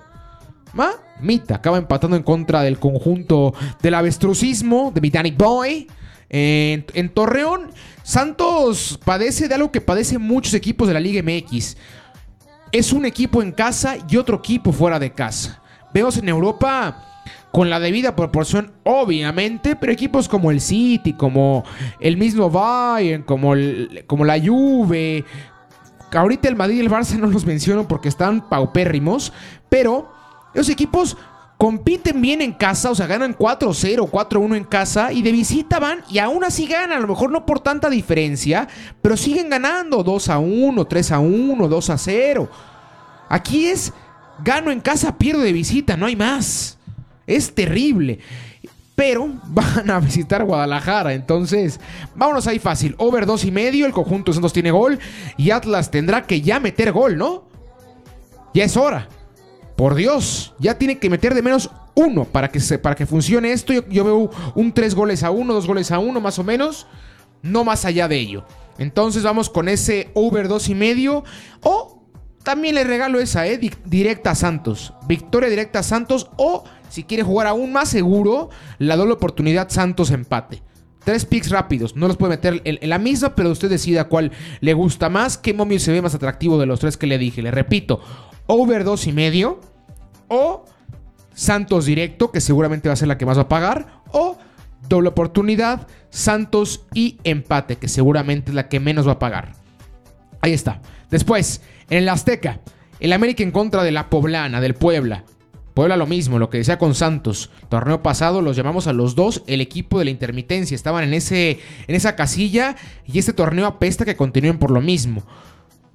Mamita. 0.74 1.56
Acaba 1.56 1.78
empatando 1.78 2.18
en 2.18 2.24
contra 2.24 2.64
del 2.64 2.80
conjunto 2.80 3.54
del 3.82 3.94
avestrucismo, 3.94 4.92
de 4.94 5.02
mi 5.02 5.32
Boy. 5.32 5.88
En, 6.30 6.86
en, 6.96 7.10
Torreón, 7.10 7.70
Santos 8.02 9.00
padece 9.06 9.48
de 9.48 9.54
algo 9.54 9.72
que 9.72 9.82
padecen 9.82 10.20
muchos 10.20 10.56
equipos 10.56 10.88
de 10.88 10.96
la 10.96 11.00
Liga 11.00 11.22
MX. 11.22 11.78
Es 12.72 12.92
un 12.92 13.06
equipo 13.06 13.44
en 13.44 13.52
casa 13.52 13.98
y 14.10 14.18
otro 14.18 14.38
equipo 14.38 14.72
fuera 14.72 14.98
de 14.98 15.12
casa. 15.12 15.62
Vemos 15.94 16.18
en 16.18 16.28
Europa 16.28 17.13
con 17.54 17.70
la 17.70 17.80
debida 17.80 18.16
proporción, 18.16 18.72
obviamente, 18.84 19.76
pero 19.76 19.94
equipos 19.94 20.28
como 20.28 20.50
el 20.50 20.60
City, 20.60 21.14
como 21.14 21.64
el 22.00 22.18
mismo 22.18 22.50
Bayern, 22.50 23.22
como, 23.22 23.54
el, 23.54 24.06
como 24.08 24.26
la 24.26 24.40
Juve, 24.44 25.24
ahorita 26.12 26.50
el 26.50 26.56
Madrid 26.56 26.78
y 26.78 26.80
el 26.80 26.90
Barça 26.90 27.16
no 27.16 27.28
los 27.28 27.46
menciono 27.46 27.88
porque 27.88 28.10
están 28.10 28.50
paupérrimos, 28.50 29.32
pero 29.70 30.12
esos 30.56 30.70
equipos 30.70 31.16
compiten 31.60 32.20
bien 32.20 32.42
en 32.42 32.54
casa, 32.54 32.90
o 32.90 32.96
sea, 32.96 33.06
ganan 33.06 33.38
4-0, 33.38 34.10
4-1 34.10 34.58
en 34.58 34.64
casa 34.64 35.14
y 35.14 35.22
de 35.22 35.32
visita 35.32 35.80
van 35.80 36.00
y 36.10 36.18
aún 36.18 36.44
así 36.44 36.66
ganan, 36.66 36.98
a 36.98 37.02
lo 37.02 37.08
mejor 37.08 37.30
no 37.30 37.46
por 37.46 37.60
tanta 37.60 37.88
diferencia, 37.88 38.68
pero 39.00 39.16
siguen 39.16 39.52
ganando 39.52 40.04
2-1, 40.04 40.88
3-1, 40.88 41.70
2-0. 41.70 42.50
Aquí 43.30 43.68
es, 43.68 43.94
gano 44.44 44.72
en 44.72 44.82
casa, 44.82 45.20
pierdo 45.20 45.42
de 45.42 45.54
visita, 45.54 45.96
no 45.96 46.08
hay 46.08 46.16
más. 46.16 46.80
Es 47.28 47.54
terrible. 47.54 48.20
pero 48.96 49.28
van 49.46 49.90
a 49.90 50.00
visitar 50.00 50.44
Guadalajara. 50.44 51.14
Entonces, 51.14 51.80
vámonos 52.16 52.46
ahí 52.48 52.60
fácil. 52.60 52.96
Over 53.00 53.26
2 53.26 53.46
y 53.46 53.52
medio, 53.52 53.86
el 53.86 53.92
conjunto 53.92 54.32
de 54.32 54.36
Santos 54.36 54.54
tiene 54.54 54.72
gol 54.72 55.00
y 55.38 55.52
Atlas 55.52 55.90
tendrá 55.90 56.24
que 56.24 56.42
ya 56.42 56.60
meter 56.60 56.92
gol, 56.92 57.18
¿no? 57.18 57.46
Ya 58.54 58.66
es 58.66 58.78
hora. 58.78 59.08
Por 59.76 59.96
Dios, 59.96 60.54
ya 60.60 60.78
tiene 60.78 61.00
que 61.00 61.10
meter 61.10 61.34
de 61.34 61.42
menos 61.42 61.72
uno 61.96 62.26
para 62.26 62.50
que, 62.50 62.60
se, 62.60 62.78
para 62.78 62.96
que 62.96 63.06
funcione 63.06 63.52
esto. 63.52 63.74
Yo, 63.74 64.04
veo 64.04 64.30
un 64.56 64.72
3 64.72 64.94
goles 64.94 65.24
a 65.24 65.32
1, 65.32 65.54
2 65.54 65.68
goles 65.68 65.92
a 65.92 66.00
1 66.00 66.22
más 66.22 66.38
o 66.38 66.44
menos. 66.44 66.88
No 67.42 67.64
más 67.64 67.86
allá 67.86 68.08
de 68.08 68.18
ello. 68.18 68.46
Entonces 68.78 69.24
vamos 69.24 69.50
con 69.50 69.68
ese 69.68 70.10
over 70.14 70.48
2 70.48 70.70
y 70.70 70.76
medio. 70.76 71.24
O 71.62 71.93
también 72.44 72.76
le 72.76 72.84
regalo 72.84 73.20
esa, 73.20 73.48
¿eh? 73.48 73.60
Directa 73.86 74.32
a 74.32 74.36
Santos. 74.36 74.94
Victoria 75.08 75.50
directa 75.50 75.80
a 75.80 75.84
Santos. 75.84 76.30
O 76.38 76.64
si 76.90 77.04
quiere 77.04 77.24
jugar 77.24 77.48
aún 77.48 77.72
más 77.72 77.90
seguro, 77.90 78.50
la 78.80 78.96
doble 78.96 79.14
oportunidad 79.14 79.70
Santos 79.70 80.12
empate. 80.12 80.62
Tres 81.04 81.26
picks 81.26 81.50
rápidos. 81.50 81.96
No 81.96 82.08
los 82.08 82.18
puede 82.18 82.32
meter 82.32 82.62
en, 82.66 82.90
la 82.90 82.98
misma, 82.98 83.36
pero 83.36 83.50
usted 83.50 83.70
decida 83.70 84.06
cuál 84.06 84.32
le 84.62 84.74
gusta 84.74 85.10
más. 85.10 85.38
¿Qué 85.38 85.54
momio 85.54 85.80
se 85.80 85.92
ve 85.92 86.02
más 86.02 86.16
atractivo 86.16 86.58
de 86.58 86.66
los 86.66 86.80
tres 86.80 86.98
que 86.98 87.08
le 87.08 87.18
dije? 87.18 87.42
Le 87.42 87.52
repito, 87.52 88.02
over 88.48 88.84
2 88.84 89.08
y 89.08 89.12
medio. 89.14 89.60
O 90.28 90.66
Santos 91.34 91.86
directo, 91.86 92.32
que 92.32 92.42
seguramente 92.42 92.90
va 92.90 92.94
a 92.94 92.98
ser 92.98 93.08
la 93.08 93.18
que 93.18 93.26
más 93.26 93.38
va 93.38 93.44
a 93.44 93.50
pagar. 93.50 94.04
O 94.12 94.38
doble 94.88 95.10
oportunidad, 95.10 95.88
Santos 96.10 96.86
y 96.94 97.18
empate, 97.24 97.78
que 97.78 97.88
seguramente 97.88 98.52
es 98.52 98.56
la 98.56 98.70
que 98.70 98.80
menos 98.80 99.08
va 99.08 99.14
a 99.14 99.20
pagar. 99.20 99.54
Ahí 100.42 100.54
está. 100.54 100.82
Después, 101.10 101.62
en 101.90 102.00
el 102.00 102.10
Azteca, 102.10 102.60
el 103.00 103.14
América 103.14 103.44
en 103.44 103.52
contra 103.52 103.84
de 103.84 103.92
la 103.92 104.10
Poblana, 104.10 104.62
del 104.62 104.76
Puebla. 104.76 105.24
Puebla 105.74 105.98
lo 105.98 106.06
mismo, 106.06 106.38
lo 106.38 106.50
que 106.50 106.60
decía 106.60 106.78
con 106.78 106.94
Santos. 106.94 107.50
Torneo 107.70 108.04
pasado 108.04 108.42
los 108.42 108.56
llamamos 108.56 108.86
a 108.88 108.94
los 108.94 109.16
dos 109.16 109.44
el 109.48 109.60
equipo 109.60 109.98
de 109.98 110.06
la 110.06 110.12
intermitencia. 110.12 110.76
Estaban 110.76 111.04
en, 111.04 111.14
ese, 111.16 111.60
en 111.88 111.96
esa 111.96 112.16
casilla 112.16 112.76
y 113.08 113.18
este 113.18 113.34
torneo 113.34 113.66
apesta 113.66 114.06
que 114.06 114.16
continúen 114.16 114.60
por 114.60 114.70
lo 114.70 114.82
mismo. 114.82 115.24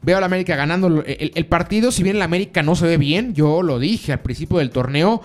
Veo 0.02 0.16
a 0.16 0.20
la 0.20 0.26
América 0.26 0.56
ganando 0.56 1.04
el, 1.06 1.32
el, 1.34 1.46
partido. 1.46 1.92
Si 1.92 2.02
bien 2.02 2.18
la 2.18 2.24
América 2.24 2.62
no 2.62 2.74
se 2.74 2.86
ve 2.86 2.96
bien, 2.96 3.34
yo 3.34 3.62
lo 3.62 3.78
dije 3.78 4.12
al 4.12 4.20
principio 4.20 4.58
del 4.58 4.70
torneo. 4.70 5.22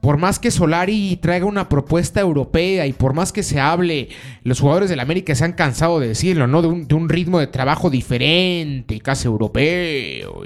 Por 0.00 0.16
más 0.16 0.38
que 0.38 0.50
Solari 0.50 1.18
traiga 1.20 1.44
una 1.44 1.68
propuesta 1.68 2.20
europea 2.20 2.86
y 2.86 2.92
por 2.94 3.12
más 3.12 3.32
que 3.32 3.42
se 3.42 3.60
hable, 3.60 4.08
los 4.44 4.60
jugadores 4.60 4.88
del 4.88 5.00
América 5.00 5.34
se 5.34 5.44
han 5.44 5.52
cansado 5.52 6.00
de 6.00 6.08
decirlo, 6.08 6.46
¿no? 6.46 6.62
De 6.62 6.68
un, 6.68 6.88
de 6.88 6.94
un 6.94 7.08
ritmo 7.08 7.38
de 7.38 7.48
trabajo 7.48 7.90
diferente, 7.90 8.98
casi 9.00 9.26
europeo. 9.28 10.42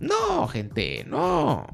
No, 0.00 0.46
gente, 0.48 1.06
no. 1.08 1.66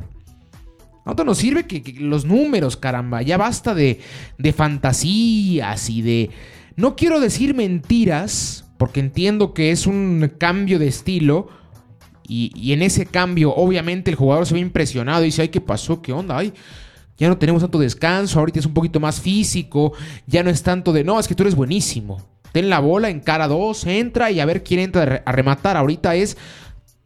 ¿A 1.05 1.25
nos 1.25 1.39
sirve 1.39 1.67
que, 1.67 1.83
los 1.99 2.25
números, 2.25 2.77
caramba? 2.77 3.23
Ya 3.23 3.37
basta 3.37 3.75
de, 3.75 4.01
de 4.39 4.53
fantasías 4.53 5.91
y 5.91 6.03
de... 6.03 6.31
No 6.77 6.95
quiero 6.95 7.21
decir 7.21 7.55
mentiras, 7.55 8.65
porque 8.79 9.01
entiendo 9.01 9.53
que 9.53 9.73
es 9.73 9.87
un 9.87 10.31
cambio 10.39 10.79
de 10.79 10.89
estilo. 10.89 11.49
Y, 12.33 12.73
en 12.73 12.83
ese 12.83 13.07
cambio, 13.07 13.53
obviamente, 13.53 14.09
el 14.09 14.17
jugador 14.17 14.47
se 14.47 14.55
ve 14.55 14.61
impresionado 14.61 15.23
y 15.23 15.27
dice, 15.27 15.43
ay, 15.43 15.49
¿qué 15.49 15.61
pasó? 15.61 16.01
¿Qué 16.01 16.13
onda? 16.13 16.39
Ay, 16.39 16.53
ya 17.19 17.29
no 17.29 17.37
tenemos 17.37 17.61
tanto 17.61 17.81
descanso, 17.81 18.39
ahorita 18.39 18.61
es 18.61 18.67
un 18.67 18.73
poquito 18.73 19.01
más 19.01 19.21
físico, 19.21 19.95
ya 20.29 20.45
no 20.45 20.51
es 20.51 20.63
tanto 20.63 20.93
de, 20.93 21.03
no, 21.03 21.19
es 21.19 21.27
que 21.27 21.35
tú 21.35 21.43
eres 21.43 21.57
buenísimo. 21.57 22.23
Ten 22.53 22.71
la 22.71 22.79
bola 22.79 23.11
en 23.11 23.19
cara 23.19 23.49
2, 23.49 23.85
entra 23.87 24.31
y 24.31 24.39
a 24.39 24.45
ver 24.45 24.63
quién 24.63 24.79
entra 24.79 25.25
a 25.27 25.33
rematar. 25.33 25.77
Ahorita 25.77 26.15
es, 26.15 26.37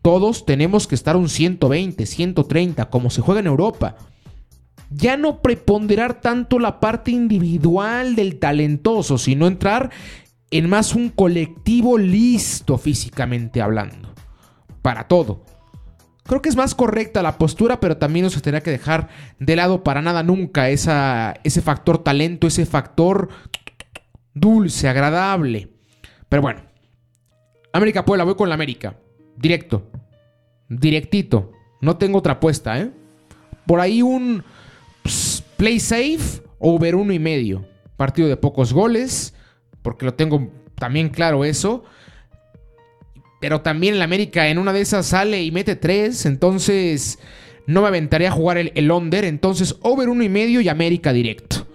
todos 0.02 0.44
tenemos 0.44 0.86
que 0.86 0.94
estar 0.94 1.16
un 1.16 1.30
120, 1.30 2.04
130, 2.04 2.90
como 2.90 3.08
se 3.08 3.22
juega 3.22 3.40
en 3.40 3.46
Europa. 3.46 3.96
Ya 4.90 5.16
no 5.16 5.40
preponderar 5.40 6.20
tanto 6.20 6.58
la 6.58 6.80
parte 6.80 7.12
individual 7.12 8.14
del 8.14 8.38
talentoso, 8.38 9.16
sino 9.16 9.46
entrar 9.46 9.90
en 10.50 10.68
más 10.68 10.94
un 10.94 11.08
colectivo 11.08 11.96
listo 11.96 12.76
físicamente 12.76 13.62
hablando. 13.62 14.13
Para 14.84 15.08
todo. 15.08 15.40
Creo 16.24 16.42
que 16.42 16.50
es 16.50 16.56
más 16.56 16.74
correcta 16.74 17.22
la 17.22 17.38
postura, 17.38 17.80
pero 17.80 17.96
también 17.96 18.24
nos 18.24 18.42
tendrá 18.42 18.60
que 18.60 18.70
dejar 18.70 19.08
de 19.38 19.56
lado 19.56 19.82
para 19.82 20.02
nada 20.02 20.22
nunca 20.22 20.68
esa, 20.68 21.32
ese 21.42 21.62
factor 21.62 22.04
talento, 22.04 22.46
ese 22.46 22.66
factor 22.66 23.30
dulce, 24.34 24.86
agradable. 24.86 25.70
Pero 26.28 26.42
bueno, 26.42 26.60
América 27.72 28.04
Puebla, 28.04 28.24
voy 28.24 28.34
con 28.34 28.50
la 28.50 28.56
América. 28.56 28.94
Directo. 29.38 29.90
Directito. 30.68 31.52
No 31.80 31.96
tengo 31.96 32.18
otra 32.18 32.34
apuesta, 32.34 32.78
¿eh? 32.78 32.90
Por 33.64 33.80
ahí 33.80 34.02
un 34.02 34.44
play 35.56 35.80
safe, 35.80 36.42
over 36.58 36.94
uno 36.94 37.14
y 37.14 37.18
medio. 37.18 37.64
Partido 37.96 38.28
de 38.28 38.36
pocos 38.36 38.74
goles, 38.74 39.32
porque 39.80 40.04
lo 40.04 40.12
tengo 40.12 40.50
también 40.74 41.08
claro 41.08 41.42
eso. 41.42 41.84
Pero 43.44 43.60
también 43.60 43.92
el 43.92 44.00
América 44.00 44.48
en 44.48 44.56
una 44.56 44.72
de 44.72 44.80
esas 44.80 45.04
sale 45.04 45.42
y 45.42 45.50
mete 45.50 45.76
tres. 45.76 46.24
Entonces 46.24 47.18
no 47.66 47.82
me 47.82 47.88
aventaría 47.88 48.28
a 48.28 48.32
jugar 48.32 48.56
el, 48.56 48.72
el 48.74 48.90
under. 48.90 49.26
Entonces 49.26 49.76
over 49.82 50.08
uno 50.08 50.24
y 50.24 50.30
medio 50.30 50.62
y 50.62 50.70
América 50.70 51.12
directo. 51.12 51.66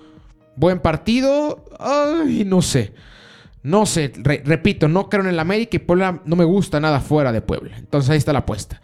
Buen 0.56 0.80
partido. 0.80 1.64
Ay, 1.78 2.44
no 2.44 2.64
sé. 2.64 2.92
No 3.62 3.86
sé, 3.86 4.12
repito, 4.16 4.88
no 4.88 5.10
creo 5.10 5.22
en 5.22 5.30
el 5.30 5.38
América 5.38 5.78
y 5.78 5.84
no 6.26 6.36
me 6.36 6.44
gusta 6.44 6.80
nada 6.80 7.02
fuera 7.02 7.32
de 7.32 7.42
Puebla. 7.42 7.78
Entonces 7.78 8.10
ahí 8.10 8.18
está 8.18 8.34
la 8.34 8.40
apuesta. 8.40 8.82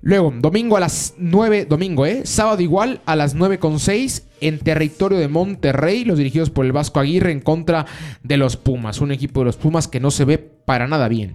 Luego, 0.00 0.32
domingo 0.36 0.76
a 0.76 0.80
las 0.80 1.14
9, 1.18 1.64
domingo, 1.64 2.06
¿eh? 2.06 2.20
Sábado 2.24 2.62
igual 2.62 3.00
a 3.06 3.16
las 3.16 3.34
9 3.34 3.58
con 3.58 3.80
6 3.80 4.28
en 4.42 4.60
territorio 4.60 5.18
de 5.18 5.26
Monterrey, 5.26 6.04
los 6.04 6.18
dirigidos 6.18 6.50
por 6.50 6.66
el 6.66 6.70
Vasco 6.70 7.00
Aguirre 7.00 7.32
en 7.32 7.40
contra 7.40 7.84
de 8.22 8.36
los 8.36 8.56
Pumas. 8.56 9.00
Un 9.00 9.10
equipo 9.10 9.40
de 9.40 9.46
los 9.46 9.56
Pumas 9.56 9.88
que 9.88 9.98
no 9.98 10.12
se 10.12 10.24
ve 10.24 10.38
para 10.38 10.86
nada 10.86 11.08
bien. 11.08 11.34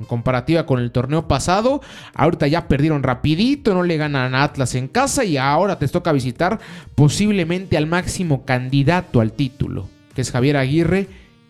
En 0.00 0.06
comparativa 0.06 0.66
con 0.66 0.80
el 0.80 0.90
torneo 0.90 1.28
pasado, 1.28 1.80
ahorita 2.14 2.48
ya 2.48 2.66
perdieron 2.66 3.02
rapidito, 3.02 3.74
no 3.74 3.82
le 3.82 3.96
ganan 3.96 4.34
a 4.34 4.42
Atlas 4.42 4.74
en 4.74 4.88
casa 4.88 5.24
y 5.24 5.36
ahora 5.36 5.78
te 5.78 5.86
toca 5.88 6.12
visitar 6.12 6.58
posiblemente 6.94 7.76
al 7.76 7.86
máximo 7.86 8.44
candidato 8.44 9.20
al 9.20 9.32
título, 9.32 9.88
que 10.14 10.22
es 10.22 10.30
Javier 10.30 10.56
Aguirre 10.56 11.08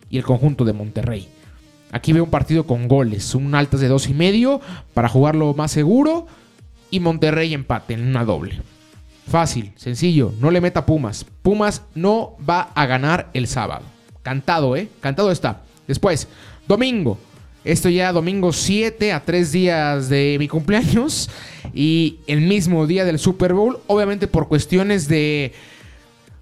y 0.09 0.17
el 0.17 0.23
conjunto 0.23 0.65
de 0.65 0.73
Monterrey. 0.73 1.27
Aquí 1.91 2.11
veo 2.11 2.23
un 2.23 2.29
partido 2.29 2.65
con 2.65 2.87
goles, 2.87 3.35
un 3.35 3.53
altas 3.55 3.79
de 3.79 3.87
dos 3.87 4.07
y 4.09 4.13
medio 4.13 4.61
para 4.93 5.09
jugarlo 5.09 5.53
más 5.53 5.71
seguro 5.71 6.27
y 6.89 6.99
Monterrey 6.99 7.53
empate 7.53 7.93
en 7.93 8.07
una 8.07 8.25
doble. 8.25 8.61
Fácil, 9.27 9.71
sencillo, 9.75 10.33
no 10.39 10.51
le 10.51 10.61
meta 10.61 10.85
Pumas. 10.85 11.25
Pumas 11.41 11.83
no 11.95 12.35
va 12.47 12.69
a 12.75 12.85
ganar 12.85 13.29
el 13.33 13.47
sábado. 13.47 13.85
Cantado, 14.21 14.75
¿eh? 14.75 14.89
Cantado 14.99 15.31
está. 15.31 15.61
Después, 15.87 16.27
domingo. 16.67 17.17
Esto 17.65 17.89
ya 17.89 18.11
domingo 18.11 18.51
7 18.51 19.13
a 19.13 19.23
3 19.23 19.51
días 19.51 20.09
de 20.09 20.35
mi 20.37 20.49
cumpleaños 20.49 21.29
y 21.73 22.19
el 22.27 22.41
mismo 22.41 22.85
día 22.87 23.05
del 23.05 23.19
Super 23.19 23.53
Bowl, 23.53 23.79
obviamente 23.87 24.27
por 24.27 24.49
cuestiones 24.49 25.07
de 25.07 25.53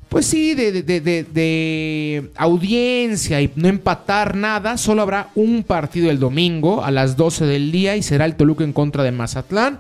pues 0.09 0.25
sí, 0.25 0.55
de, 0.55 2.31
audiencia 2.35 3.39
y 3.39 3.49
no 3.55 3.69
empatar 3.69 4.35
nada, 4.35 4.77
solo 4.77 5.03
habrá 5.03 5.29
un 5.35 5.63
partido 5.63 6.11
el 6.11 6.19
domingo 6.19 6.83
a 6.83 6.91
las 6.91 7.15
12 7.15 7.45
del 7.45 7.71
día 7.71 7.95
y 7.95 8.03
será 8.03 8.25
el 8.25 8.35
Toluca 8.35 8.65
en 8.65 8.73
contra 8.73 9.03
de 9.03 9.13
Mazatlán. 9.13 9.79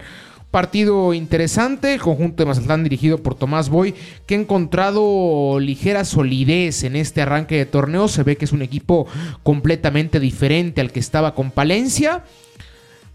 Partido 0.51 1.13
interesante, 1.13 1.93
el 1.93 2.01
conjunto 2.01 2.43
de 2.43 2.47
Mazatlán 2.47 2.83
dirigido 2.83 3.23
por 3.23 3.35
Tomás 3.35 3.69
Boy, 3.69 3.95
que 4.25 4.35
ha 4.35 4.37
encontrado 4.37 5.61
ligera 5.61 6.03
solidez 6.03 6.83
en 6.83 6.97
este 6.97 7.21
arranque 7.21 7.55
de 7.55 7.65
torneo. 7.65 8.09
Se 8.09 8.23
ve 8.23 8.35
que 8.35 8.43
es 8.43 8.51
un 8.51 8.61
equipo 8.61 9.07
completamente 9.43 10.19
diferente 10.19 10.81
al 10.81 10.91
que 10.91 10.99
estaba 10.99 11.35
con 11.35 11.51
Palencia. 11.51 12.25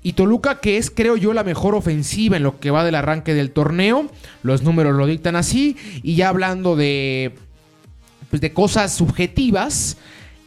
Y 0.03 0.15
Toluca, 0.15 0.61
que 0.61 0.79
es, 0.79 0.91
creo 0.91 1.19
yo, 1.19 1.35
la 1.35 1.45
mejor 1.45 1.75
ofensiva 1.75 2.39
en 2.39 2.43
lo 2.43 2.59
que 2.59 2.71
va 2.71 2.85
del 2.85 2.95
arranque 2.95 3.35
del 3.35 3.51
torneo. 3.51 4.11
Los 4.43 4.63
números 4.63 4.97
lo 4.97 5.05
dictan 5.07 5.37
así. 5.37 5.77
Y 6.03 6.15
ya 6.15 6.31
hablando 6.31 6.75
de, 6.75 7.35
pues, 8.31 8.41
de 8.41 8.55
cosas 8.55 8.95
subjetivas, 8.95 9.99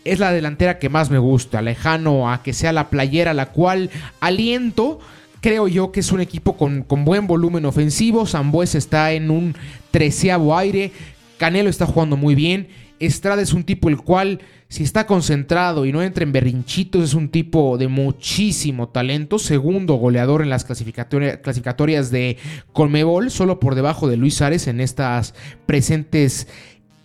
es 0.05 0.17
la 0.17 0.31
delantera 0.31 0.79
que 0.79 0.89
más 0.89 1.12
me 1.12 1.19
gusta. 1.19 1.62
Lejano 1.62 2.31
a 2.31 2.41
que 2.41 2.53
sea 2.53 2.74
la 2.74 2.89
playera 2.89 3.36
la 3.36 3.51
cual 3.51 3.91
aliento. 4.22 5.00
Creo 5.41 5.67
yo 5.67 5.91
que 5.91 6.01
es 6.01 6.12
un 6.12 6.22
equipo 6.22 6.58
con, 6.58 6.84
con 6.84 7.05
buen 7.05 7.27
volumen 7.27 7.65
ofensivo. 7.65 8.25
Zambuesa 8.25 8.77
está 8.77 9.12
en 9.13 9.31
un 9.31 9.55
treceavo 9.91 10.58
aire. 10.58 10.91
Canelo 11.38 11.69
está 11.69 11.86
jugando 11.86 12.17
muy 12.17 12.36
bien. 12.36 12.67
Estrada 13.00 13.41
es 13.41 13.53
un 13.53 13.63
tipo 13.63 13.88
el 13.88 13.98
cual 13.98 14.41
si 14.69 14.84
está 14.84 15.08
concentrado 15.08 15.86
y 15.88 15.91
no 15.91 16.03
entra 16.03 16.24
en 16.24 16.31
berrinchitos, 16.31 17.03
es 17.03 17.13
un 17.15 17.29
tipo 17.29 17.79
de 17.79 17.88
muchísimo 17.88 18.89
talento. 18.89 19.39
Segundo 19.39 19.96
goleador 19.96 20.43
en 20.43 20.50
las 20.50 20.63
clasificatorias 20.63 22.12
de 22.12 22.38
Colmebol, 22.72 23.31
solo 23.31 23.60
por 23.60 23.74
debajo 23.74 24.08
de 24.08 24.17
Luis 24.17 24.41
Ares 24.43 24.67
en 24.67 24.79
estas 24.79 25.34
presentes 25.65 26.48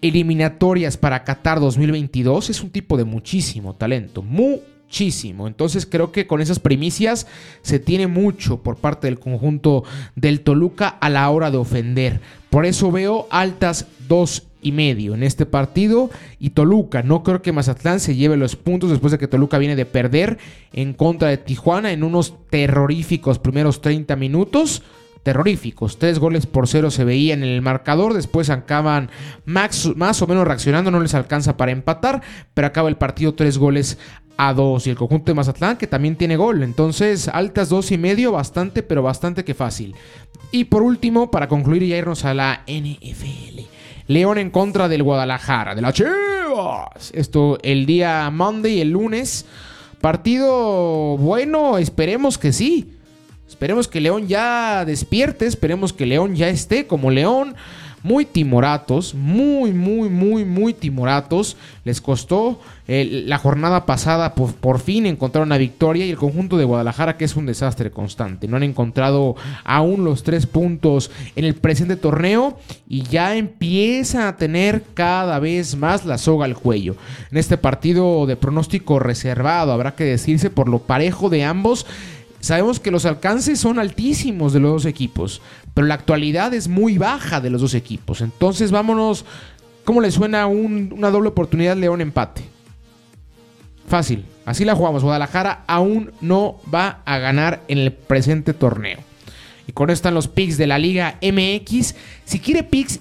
eliminatorias 0.02 0.98
para 0.98 1.24
Qatar 1.24 1.58
2022. 1.58 2.50
Es 2.50 2.62
un 2.62 2.68
tipo 2.68 2.98
de 2.98 3.04
muchísimo 3.04 3.76
talento. 3.76 4.20
Mu, 4.22 4.58
muchísimo. 4.84 5.46
Entonces 5.46 5.86
creo 5.86 6.12
que 6.12 6.26
con 6.26 6.40
esas 6.40 6.60
primicias 6.60 7.26
se 7.62 7.78
tiene 7.78 8.06
mucho 8.06 8.62
por 8.62 8.76
parte 8.76 9.06
del 9.06 9.18
conjunto 9.18 9.84
del 10.14 10.42
Toluca 10.42 10.88
a 10.88 11.10
la 11.10 11.28
hora 11.30 11.50
de 11.50 11.56
ofender. 11.56 12.20
Por 12.50 12.64
eso 12.66 12.92
veo 12.92 13.26
altas 13.30 13.86
dos 14.06 14.44
y 14.62 14.72
medio 14.72 15.14
en 15.14 15.22
este 15.22 15.46
partido 15.46 16.10
y 16.38 16.50
Toluca. 16.50 17.02
No 17.02 17.22
creo 17.22 17.42
que 17.42 17.52
Mazatlán 17.52 18.00
se 18.00 18.14
lleve 18.14 18.36
los 18.36 18.56
puntos 18.56 18.90
después 18.90 19.10
de 19.10 19.18
que 19.18 19.28
Toluca 19.28 19.58
viene 19.58 19.76
de 19.76 19.86
perder 19.86 20.38
en 20.72 20.94
contra 20.94 21.28
de 21.28 21.38
Tijuana 21.38 21.92
en 21.92 22.04
unos 22.04 22.34
terroríficos 22.50 23.38
primeros 23.38 23.80
30 23.80 24.14
minutos. 24.16 24.82
Terroríficos, 25.24 25.98
tres 25.98 26.18
goles 26.18 26.44
por 26.44 26.68
cero 26.68 26.90
se 26.90 27.02
veían 27.02 27.42
en 27.42 27.48
el 27.48 27.62
marcador, 27.62 28.12
después 28.12 28.50
acaban 28.50 29.08
más, 29.46 29.86
o 29.86 30.26
menos 30.26 30.46
reaccionando, 30.46 30.90
no 30.90 31.00
les 31.00 31.14
alcanza 31.14 31.56
para 31.56 31.72
empatar, 31.72 32.20
pero 32.52 32.66
acaba 32.66 32.90
el 32.90 32.98
partido 32.98 33.34
tres 33.34 33.56
goles 33.56 33.96
a 34.36 34.52
dos 34.52 34.86
y 34.86 34.90
el 34.90 34.96
conjunto 34.96 35.30
de 35.30 35.34
Mazatlán 35.34 35.76
que 35.76 35.86
también 35.86 36.16
tiene 36.16 36.36
gol, 36.36 36.62
entonces 36.62 37.28
altas 37.28 37.68
dos 37.68 37.90
y 37.92 37.98
medio, 37.98 38.32
bastante, 38.32 38.82
pero 38.82 39.02
bastante 39.02 39.44
que 39.44 39.54
fácil. 39.54 39.94
Y 40.50 40.64
por 40.64 40.82
último, 40.82 41.30
para 41.30 41.48
concluir 41.48 41.82
y 41.82 41.94
irnos 41.94 42.24
a 42.24 42.34
la 42.34 42.62
NFL. 42.66 43.60
León 44.06 44.38
en 44.38 44.50
contra 44.50 44.88
del 44.88 45.02
Guadalajara, 45.02 45.74
de 45.74 45.82
la 45.82 45.92
Chivas. 45.92 47.10
Esto 47.12 47.58
el 47.62 47.86
día 47.86 48.30
Monday, 48.30 48.80
el 48.80 48.90
lunes. 48.90 49.46
Partido 50.00 51.16
bueno, 51.16 51.78
esperemos 51.78 52.36
que 52.38 52.52
sí. 52.52 52.92
Esperemos 53.48 53.88
que 53.88 54.00
León 54.00 54.28
ya 54.28 54.84
despierte, 54.84 55.46
esperemos 55.46 55.92
que 55.92 56.06
León 56.06 56.36
ya 56.36 56.48
esté 56.48 56.86
como 56.86 57.10
León 57.10 57.56
muy 58.04 58.26
timoratos, 58.26 59.14
muy, 59.14 59.72
muy, 59.72 60.10
muy, 60.10 60.44
muy 60.44 60.74
timoratos. 60.74 61.56
Les 61.84 62.02
costó 62.02 62.60
la 62.86 63.38
jornada 63.38 63.86
pasada 63.86 64.34
por, 64.34 64.78
fin 64.78 65.06
encontrar 65.06 65.42
una 65.42 65.56
victoria 65.56 66.04
y 66.04 66.10
el 66.10 66.18
conjunto 66.18 66.58
de 66.58 66.66
Guadalajara 66.66 67.16
que 67.16 67.24
es 67.24 67.34
un 67.34 67.46
desastre 67.46 67.90
constante. 67.90 68.46
No 68.46 68.58
han 68.58 68.62
encontrado 68.62 69.36
aún 69.64 70.04
los 70.04 70.22
tres 70.22 70.46
puntos 70.46 71.10
en 71.34 71.46
el 71.46 71.54
presente 71.54 71.96
torneo 71.96 72.58
y 72.86 73.04
ya 73.04 73.36
empieza 73.36 74.28
a 74.28 74.36
tener 74.36 74.84
cada 74.92 75.38
vez 75.38 75.74
más 75.74 76.04
la 76.04 76.18
soga 76.18 76.44
al 76.44 76.56
cuello. 76.56 76.96
En 77.30 77.38
este 77.38 77.56
partido 77.56 78.26
de 78.26 78.36
pronóstico 78.36 78.98
reservado, 78.98 79.72
habrá 79.72 79.94
que 79.94 80.04
decirse 80.04 80.50
por 80.50 80.68
lo 80.68 80.80
parejo 80.80 81.30
de 81.30 81.44
ambos. 81.44 81.86
Sabemos 82.40 82.78
que 82.78 82.90
los 82.90 83.06
alcances 83.06 83.58
son 83.58 83.78
altísimos 83.78 84.52
de 84.52 84.60
los 84.60 84.72
dos 84.72 84.84
equipos, 84.84 85.40
pero 85.74 85.86
la 85.88 85.94
actualidad 85.94 86.54
es 86.54 86.68
muy 86.68 86.98
baja 86.98 87.40
de 87.40 87.50
los 87.50 87.60
dos 87.60 87.74
equipos. 87.74 88.20
Entonces 88.20 88.70
vámonos, 88.70 89.24
¿cómo 89.84 90.00
le 90.00 90.10
suena 90.12 90.46
una 90.46 91.10
doble 91.10 91.28
oportunidad 91.28 91.76
León 91.76 92.00
empate? 92.00 92.42
Fácil, 93.88 94.24
así 94.46 94.64
la 94.64 94.76
jugamos. 94.76 95.02
Guadalajara 95.02 95.64
aún 95.66 96.12
no 96.20 96.60
va 96.72 97.02
a 97.04 97.18
ganar 97.18 97.62
en 97.68 97.78
el 97.78 97.92
presente 97.92 98.54
torneo. 98.54 98.98
Y 99.66 99.72
con 99.72 99.90
esto 99.90 99.94
están 99.94 100.14
los 100.14 100.28
picks 100.28 100.56
de 100.56 100.66
la 100.66 100.78
Liga 100.78 101.18
MX. 101.20 101.94
Si 102.24 102.38
quiere 102.38 102.62
picks 102.62 103.00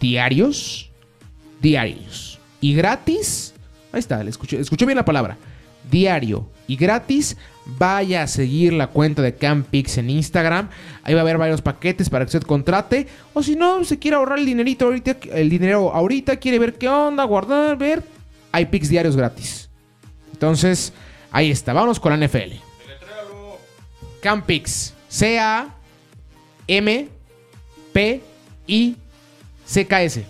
diarios, 0.00 0.90
diarios 1.62 2.38
y 2.60 2.74
gratis, 2.74 3.54
ahí 3.92 4.00
está, 4.00 4.22
escuché, 4.22 4.58
escuchó 4.58 4.86
bien 4.86 4.96
la 4.96 5.04
palabra, 5.04 5.36
diario 5.90 6.48
y 6.66 6.76
gratis, 6.76 7.36
vaya 7.66 8.22
a 8.22 8.26
seguir 8.26 8.72
la 8.72 8.88
cuenta 8.88 9.22
de 9.22 9.34
Campix 9.34 9.98
en 9.98 10.10
Instagram. 10.10 10.68
Ahí 11.02 11.14
va 11.14 11.20
a 11.20 11.22
haber 11.22 11.38
varios 11.38 11.62
paquetes 11.62 12.10
para 12.10 12.24
que 12.24 12.36
usted 12.36 12.42
contrate. 12.42 13.06
O 13.34 13.42
si 13.42 13.56
no, 13.56 13.84
se 13.84 13.98
quiere 13.98 14.16
ahorrar 14.16 14.38
el 14.38 14.46
dinerito 14.46 14.86
ahorita, 14.86 15.16
el 15.32 15.50
dinero 15.50 15.92
ahorita, 15.92 16.36
quiere 16.36 16.58
ver 16.58 16.74
qué 16.74 16.88
onda, 16.88 17.24
guardar, 17.24 17.76
ver. 17.76 18.02
Hay 18.52 18.66
Pix 18.66 18.88
diarios 18.88 19.16
gratis. 19.16 19.68
Entonces, 20.32 20.92
ahí 21.30 21.50
está. 21.50 21.72
Vámonos 21.72 22.00
con 22.00 22.18
la 22.18 22.26
NFL. 22.26 22.54
Campix. 24.20 24.94
C-A 25.08 25.74
M 26.68 27.08
P 27.92 28.22
I 28.66 28.96
C 29.66 29.86
K 29.86 30.02
S. 30.02 30.24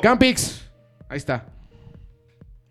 Campix. 0.00 0.62
Ahí 1.08 1.18
está. 1.18 1.51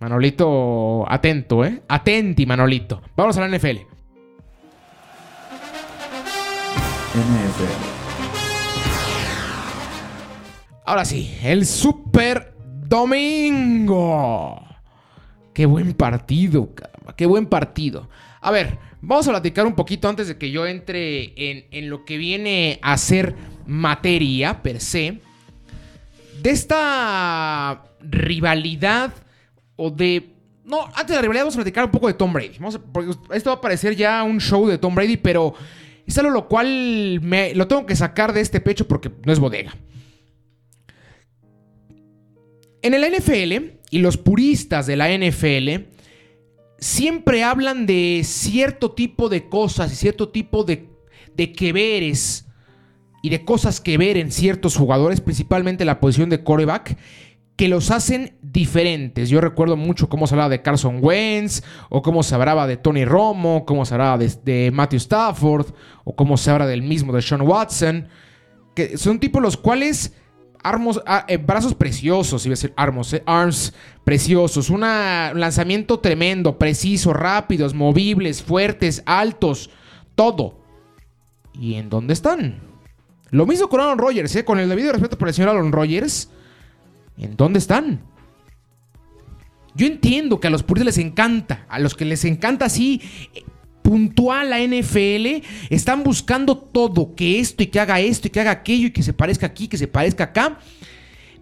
Manolito, 0.01 1.05
atento, 1.07 1.63
¿eh? 1.63 1.83
Atenti, 1.87 2.47
Manolito. 2.47 3.03
Vamos 3.15 3.37
a 3.37 3.47
la 3.47 3.55
NFL. 3.55 3.77
NFL. 7.13 7.91
Ahora 10.87 11.05
sí, 11.05 11.37
el 11.43 11.67
Super 11.67 12.55
Domingo. 12.87 14.59
Qué 15.53 15.67
buen 15.67 15.93
partido, 15.93 16.73
caramba. 16.73 17.15
Qué 17.15 17.27
buen 17.27 17.45
partido. 17.45 18.09
A 18.41 18.49
ver, 18.49 18.79
vamos 19.01 19.27
a 19.27 19.31
platicar 19.31 19.67
un 19.67 19.75
poquito 19.75 20.09
antes 20.09 20.27
de 20.27 20.39
que 20.39 20.49
yo 20.49 20.65
entre 20.65 21.25
en, 21.35 21.65
en 21.69 21.91
lo 21.91 22.05
que 22.05 22.17
viene 22.17 22.79
a 22.81 22.97
ser 22.97 23.35
materia 23.67 24.63
per 24.63 24.79
se. 24.79 25.21
De 26.41 26.49
esta 26.49 27.83
rivalidad 28.01 29.13
o 29.81 29.89
de... 29.89 30.29
No, 30.63 30.85
antes 30.85 31.07
de 31.07 31.15
la 31.15 31.21
rivalidad 31.21 31.43
vamos 31.43 31.55
a 31.55 31.57
platicar 31.57 31.85
un 31.85 31.91
poco 31.91 32.07
de 32.07 32.13
Tom 32.13 32.31
Brady. 32.31 32.57
porque 32.93 33.11
esto 33.33 33.49
va 33.49 33.55
a 33.55 33.61
parecer 33.61 33.95
ya 33.95 34.21
un 34.23 34.39
show 34.39 34.67
de 34.67 34.77
Tom 34.77 34.93
Brady, 34.93 35.17
pero 35.17 35.53
es 36.05 36.17
algo 36.17 36.31
lo 36.31 36.47
cual 36.47 37.19
me, 37.21 37.55
lo 37.55 37.67
tengo 37.67 37.85
que 37.85 37.95
sacar 37.95 38.31
de 38.31 38.41
este 38.41 38.61
pecho 38.61 38.87
porque 38.87 39.11
no 39.25 39.33
es 39.33 39.39
bodega. 39.39 39.75
En 42.83 42.93
el 42.93 43.03
NFL 43.11 43.77
y 43.89 43.99
los 43.99 44.17
puristas 44.17 44.87
de 44.87 44.95
la 44.95 45.09
NFL 45.09 45.87
siempre 46.77 47.43
hablan 47.43 47.85
de 47.85 48.21
cierto 48.23 48.91
tipo 48.91 49.29
de 49.29 49.49
cosas 49.49 49.91
y 49.91 49.95
cierto 49.95 50.29
tipo 50.29 50.63
de, 50.63 50.89
de 51.35 51.53
que 51.53 51.73
veres 51.73 52.45
y 53.23 53.29
de 53.29 53.45
cosas 53.45 53.79
que 53.79 53.97
ver 53.97 54.17
en 54.17 54.31
ciertos 54.31 54.75
jugadores, 54.75 55.21
principalmente 55.21 55.85
la 55.85 55.99
posición 55.99 56.29
de 56.29 56.43
coreback, 56.43 56.97
que 57.61 57.67
los 57.67 57.91
hacen 57.91 58.39
diferentes. 58.41 59.29
Yo 59.29 59.39
recuerdo 59.39 59.77
mucho 59.77 60.09
cómo 60.09 60.25
se 60.25 60.33
hablaba 60.33 60.49
de 60.49 60.63
Carson 60.63 60.97
Wentz, 60.99 61.61
o 61.89 62.01
cómo 62.01 62.23
se 62.23 62.33
hablaba 62.33 62.65
de 62.65 62.75
Tony 62.75 63.05
Romo, 63.05 63.65
cómo 63.67 63.85
se 63.85 63.93
hablaba 63.93 64.17
de, 64.17 64.71
Matthew 64.73 64.97
Stafford, 64.97 65.67
o 66.03 66.15
cómo 66.15 66.37
se 66.37 66.49
habla 66.49 66.65
del 66.65 66.81
mismo 66.81 67.13
de 67.13 67.21
Sean 67.21 67.43
Watson, 67.43 68.07
que 68.75 68.97
son 68.97 69.19
tipos 69.19 69.43
los 69.43 69.57
cuales 69.57 70.15
armos, 70.63 71.03
ah, 71.05 71.23
eh, 71.27 71.37
brazos 71.37 71.75
preciosos, 71.75 72.47
iba 72.47 72.53
a 72.53 72.57
decir 72.57 72.73
armos, 72.75 73.13
eh, 73.13 73.21
arms 73.27 73.75
preciosos, 74.03 74.71
un 74.71 74.81
lanzamiento 74.81 75.99
tremendo, 75.99 76.57
preciso, 76.57 77.13
rápidos, 77.13 77.75
movibles, 77.75 78.41
fuertes, 78.41 79.03
altos, 79.05 79.69
todo. 80.15 80.57
¿Y 81.53 81.75
en 81.75 81.91
dónde 81.91 82.13
están? 82.13 82.59
Lo 83.29 83.45
mismo 83.45 83.69
con 83.69 83.81
Aaron 83.81 83.99
Rodgers, 83.99 84.35
¿eh? 84.35 84.43
con 84.43 84.57
el 84.57 84.67
debido 84.67 84.91
respeto 84.91 85.15
por 85.15 85.27
el 85.27 85.35
señor 85.35 85.49
Aaron 85.49 85.71
Rodgers 85.71 86.31
¿En 87.21 87.37
dónde 87.37 87.59
están? 87.59 88.01
Yo 89.75 89.87
entiendo 89.87 90.39
que 90.39 90.47
a 90.47 90.49
los 90.49 90.63
puristas 90.63 90.97
les 90.97 91.05
encanta, 91.05 91.65
a 91.69 91.79
los 91.79 91.95
que 91.95 92.03
les 92.03 92.25
encanta 92.25 92.65
así 92.65 93.01
eh, 93.33 93.43
puntual 93.81 94.49
la 94.49 94.59
NFL, 94.59 95.45
están 95.69 96.03
buscando 96.03 96.57
todo, 96.57 97.15
que 97.15 97.39
esto 97.39 97.63
y 97.63 97.67
que 97.67 97.79
haga 97.79 97.99
esto 97.99 98.27
y 98.27 98.31
que 98.31 98.41
haga 98.41 98.51
aquello 98.51 98.87
y 98.87 98.91
que 98.91 99.03
se 99.03 99.13
parezca 99.13 99.45
aquí, 99.45 99.67
que 99.67 99.77
se 99.77 99.87
parezca 99.87 100.25
acá. 100.25 100.59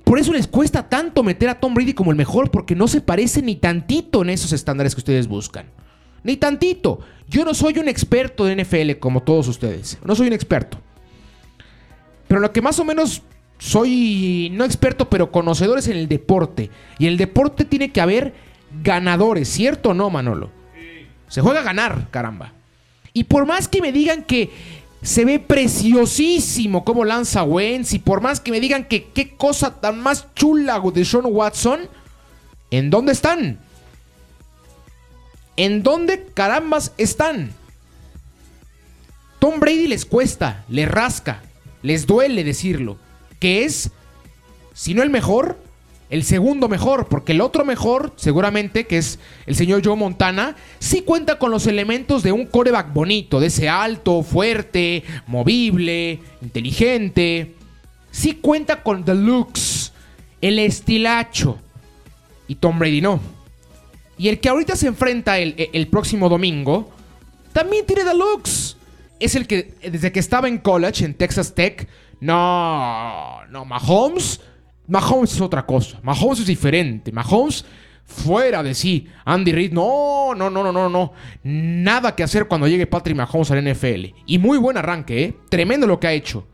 Por 0.03 0.19
eso 0.19 0.33
les 0.33 0.47
cuesta 0.47 0.87
tanto 0.87 1.23
meter 1.23 1.49
a 1.49 1.59
Tom 1.59 1.73
Brady 1.73 1.93
como 1.93 2.11
el 2.11 2.17
mejor, 2.17 2.51
porque 2.51 2.75
no 2.75 2.87
se 2.87 3.01
parece 3.01 3.41
ni 3.41 3.55
tantito 3.55 4.21
en 4.21 4.29
esos 4.29 4.51
estándares 4.51 4.93
que 4.95 4.99
ustedes 4.99 5.27
buscan. 5.27 5.67
Ni 6.23 6.35
tantito. 6.35 6.99
Yo 7.27 7.45
no 7.45 7.53
soy 7.53 7.77
un 7.79 7.87
experto 7.87 8.45
de 8.45 8.63
NFL 8.63 8.99
como 8.99 9.23
todos 9.23 9.47
ustedes. 9.47 9.97
No 10.03 10.15
soy 10.15 10.27
un 10.27 10.33
experto. 10.33 10.79
Pero 12.27 12.41
lo 12.41 12.51
que 12.51 12.61
más 12.61 12.79
o 12.79 12.85
menos 12.85 13.23
soy 13.59 14.49
no 14.53 14.63
experto, 14.63 15.09
pero 15.09 15.31
conocedores 15.31 15.87
en 15.87 15.97
el 15.97 16.07
deporte. 16.07 16.71
Y 16.97 17.05
en 17.05 17.11
el 17.11 17.17
deporte 17.17 17.65
tiene 17.65 17.91
que 17.91 18.01
haber 18.01 18.33
ganadores, 18.81 19.49
¿cierto 19.49 19.89
o 19.89 19.93
no, 19.93 20.09
Manolo? 20.09 20.49
Se 21.27 21.41
juega 21.41 21.59
a 21.59 21.63
ganar, 21.63 22.07
caramba. 22.09 22.53
Y 23.13 23.25
por 23.25 23.45
más 23.45 23.67
que 23.67 23.81
me 23.81 23.91
digan 23.91 24.23
que 24.23 24.49
se 25.01 25.25
ve 25.25 25.39
preciosísimo 25.39 26.83
como 26.85 27.05
lanza 27.05 27.43
Wentz, 27.43 27.93
y 27.93 27.99
por 27.99 28.21
más 28.21 28.39
que 28.39 28.51
me 28.51 28.61
digan 28.61 28.85
que 28.85 29.05
qué 29.05 29.35
cosa 29.35 29.79
tan 29.79 29.99
más 29.99 30.33
chula 30.35 30.81
de 30.93 31.05
Sean 31.05 31.25
Watson, 31.25 31.81
¿en 32.71 32.89
dónde 32.89 33.11
están? 33.11 33.59
¿En 35.57 35.83
dónde 35.83 36.27
carambas 36.33 36.93
están? 36.97 37.51
Tom 39.39 39.59
Brady 39.59 39.87
les 39.87 40.05
cuesta, 40.05 40.63
les 40.69 40.89
rasca, 40.89 41.41
les 41.81 42.07
duele 42.07 42.43
decirlo 42.45 42.97
que 43.39 43.63
es, 43.63 43.91
si 44.73 44.93
no 44.93 45.03
el 45.03 45.09
mejor, 45.09 45.57
el 46.09 46.23
segundo 46.23 46.67
mejor, 46.67 47.07
porque 47.07 47.33
el 47.33 47.41
otro 47.41 47.63
mejor, 47.65 48.13
seguramente, 48.15 48.87
que 48.87 48.97
es 48.97 49.19
el 49.45 49.55
señor 49.55 49.85
Joe 49.85 49.95
Montana, 49.95 50.55
sí 50.79 51.01
cuenta 51.01 51.37
con 51.37 51.51
los 51.51 51.67
elementos 51.67 52.23
de 52.23 52.31
un 52.31 52.45
coreback 52.45 52.91
bonito, 52.93 53.39
de 53.39 53.47
ese 53.47 53.69
alto, 53.69 54.23
fuerte, 54.23 55.03
movible, 55.27 56.19
inteligente. 56.41 57.55
Sí 58.11 58.33
cuenta 58.33 58.81
con 58.81 59.05
the 59.05 59.13
looks, 59.13 59.93
el 60.41 60.57
estilacho. 60.57 61.59
Y 62.47 62.55
Tom 62.55 62.79
Brady 62.79 63.01
no. 63.01 63.19
Y 64.17 64.29
el 64.29 64.39
que 64.39 64.49
ahorita 64.49 64.75
se 64.75 64.87
enfrenta 64.87 65.37
el, 65.37 65.69
el 65.71 65.87
próximo 65.87 66.27
domingo, 66.27 66.91
también 67.53 67.85
tiene 67.85 68.03
deluxe. 68.03 68.77
Es 69.19 69.35
el 69.35 69.45
que 69.45 69.75
desde 69.83 70.11
que 70.11 70.19
estaba 70.19 70.47
en 70.47 70.57
college, 70.57 71.05
en 71.05 71.13
Texas 71.13 71.53
Tech, 71.53 71.87
no, 72.19 73.45
no, 73.49 73.65
Mahomes, 73.65 74.41
Mahomes 74.87 75.33
es 75.33 75.41
otra 75.41 75.65
cosa. 75.65 75.99
Mahomes 76.03 76.39
es 76.39 76.47
diferente. 76.47 77.11
Mahomes 77.11 77.65
fuera 78.03 78.63
de 78.63 78.73
sí. 78.73 79.07
Andy 79.23 79.51
Reid, 79.51 79.71
no, 79.71 80.33
no, 80.35 80.49
no, 80.49 80.63
no, 80.63 80.71
no, 80.71 80.89
no. 80.89 81.13
Nada 81.43 82.15
que 82.15 82.23
hacer 82.23 82.47
cuando 82.47 82.67
llegue 82.67 82.87
Patrick 82.87 83.15
Mahomes 83.15 83.51
al 83.51 83.63
NFL. 83.63 84.13
Y 84.25 84.37
muy 84.39 84.57
buen 84.57 84.77
arranque, 84.77 85.23
¿eh? 85.23 85.37
Tremendo 85.49 85.87
lo 85.87 85.99
que 85.99 86.07
ha 86.07 86.13
hecho. 86.13 86.47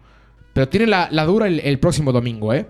Pero 0.54 0.69
tiene 0.69 0.88
la, 0.88 1.25
dura 1.25 1.47
el, 1.47 1.60
el, 1.62 1.80
próximo 1.80 2.12
domingo, 2.12 2.54
¿eh? 2.54 2.67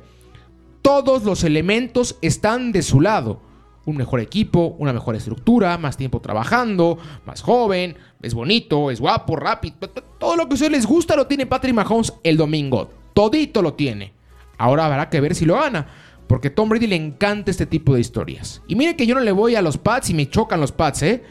Todos 0.81 1.23
los 1.23 1.43
elementos 1.43 2.17
están 2.21 2.71
de 2.71 2.81
su 2.81 3.01
lado. 3.01 3.41
Un 3.85 3.97
mejor 3.97 4.19
equipo, 4.19 4.75
una 4.79 4.93
mejor 4.93 5.15
estructura, 5.15 5.77
más 5.77 5.95
tiempo 5.95 6.19
trabajando, 6.19 6.97
más 7.25 7.41
joven, 7.41 7.95
es 8.21 8.33
bonito, 8.33 8.89
es 8.89 8.99
guapo, 8.99 9.35
rápido. 9.35 9.75
Todo 10.17 10.35
lo 10.35 10.47
que 10.47 10.53
a 10.53 10.55
ustedes 10.55 10.71
les 10.71 10.85
gusta 10.85 11.15
lo 11.15 11.27
tiene 11.27 11.45
Patrick 11.45 11.75
Mahomes 11.75 12.13
el 12.23 12.37
domingo. 12.37 12.89
Todito 13.13 13.61
lo 13.61 13.75
tiene. 13.75 14.13
Ahora 14.57 14.85
habrá 14.85 15.09
que 15.09 15.21
ver 15.21 15.35
si 15.35 15.45
lo 15.45 15.55
gana. 15.55 15.87
Porque 16.27 16.49
Tom 16.49 16.69
Brady 16.69 16.87
le 16.87 16.95
encanta 16.95 17.51
este 17.51 17.67
tipo 17.67 17.93
de 17.93 18.01
historias. 18.01 18.61
Y 18.67 18.75
mire 18.75 18.95
que 18.95 19.05
yo 19.05 19.13
no 19.13 19.21
le 19.21 19.31
voy 19.31 19.55
a 19.55 19.61
los 19.61 19.77
Pats 19.77 20.09
y 20.09 20.13
me 20.15 20.29
chocan 20.29 20.59
los 20.59 20.71
Pats, 20.71 21.03
¿eh? 21.03 21.23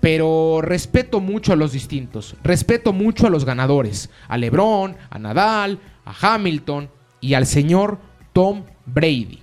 Pero 0.00 0.60
respeto 0.62 1.20
mucho 1.20 1.52
a 1.52 1.56
los 1.56 1.72
distintos. 1.72 2.36
Respeto 2.44 2.92
mucho 2.92 3.26
a 3.26 3.30
los 3.30 3.44
ganadores. 3.44 4.10
A 4.28 4.38
LeBron, 4.38 4.96
a 5.10 5.18
Nadal, 5.18 5.80
a 6.04 6.34
Hamilton 6.34 6.88
y 7.20 7.34
al 7.34 7.46
señor 7.46 7.98
Tom 8.32 8.62
Brady. 8.86 9.42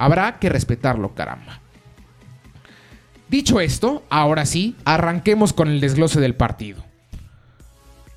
Habrá 0.00 0.38
que 0.38 0.48
respetarlo, 0.48 1.14
caramba. 1.14 1.60
Dicho 3.28 3.60
esto, 3.60 4.02
ahora 4.08 4.46
sí, 4.46 4.74
arranquemos 4.86 5.52
con 5.52 5.68
el 5.68 5.78
desglose 5.78 6.20
del 6.20 6.34
partido. 6.34 6.82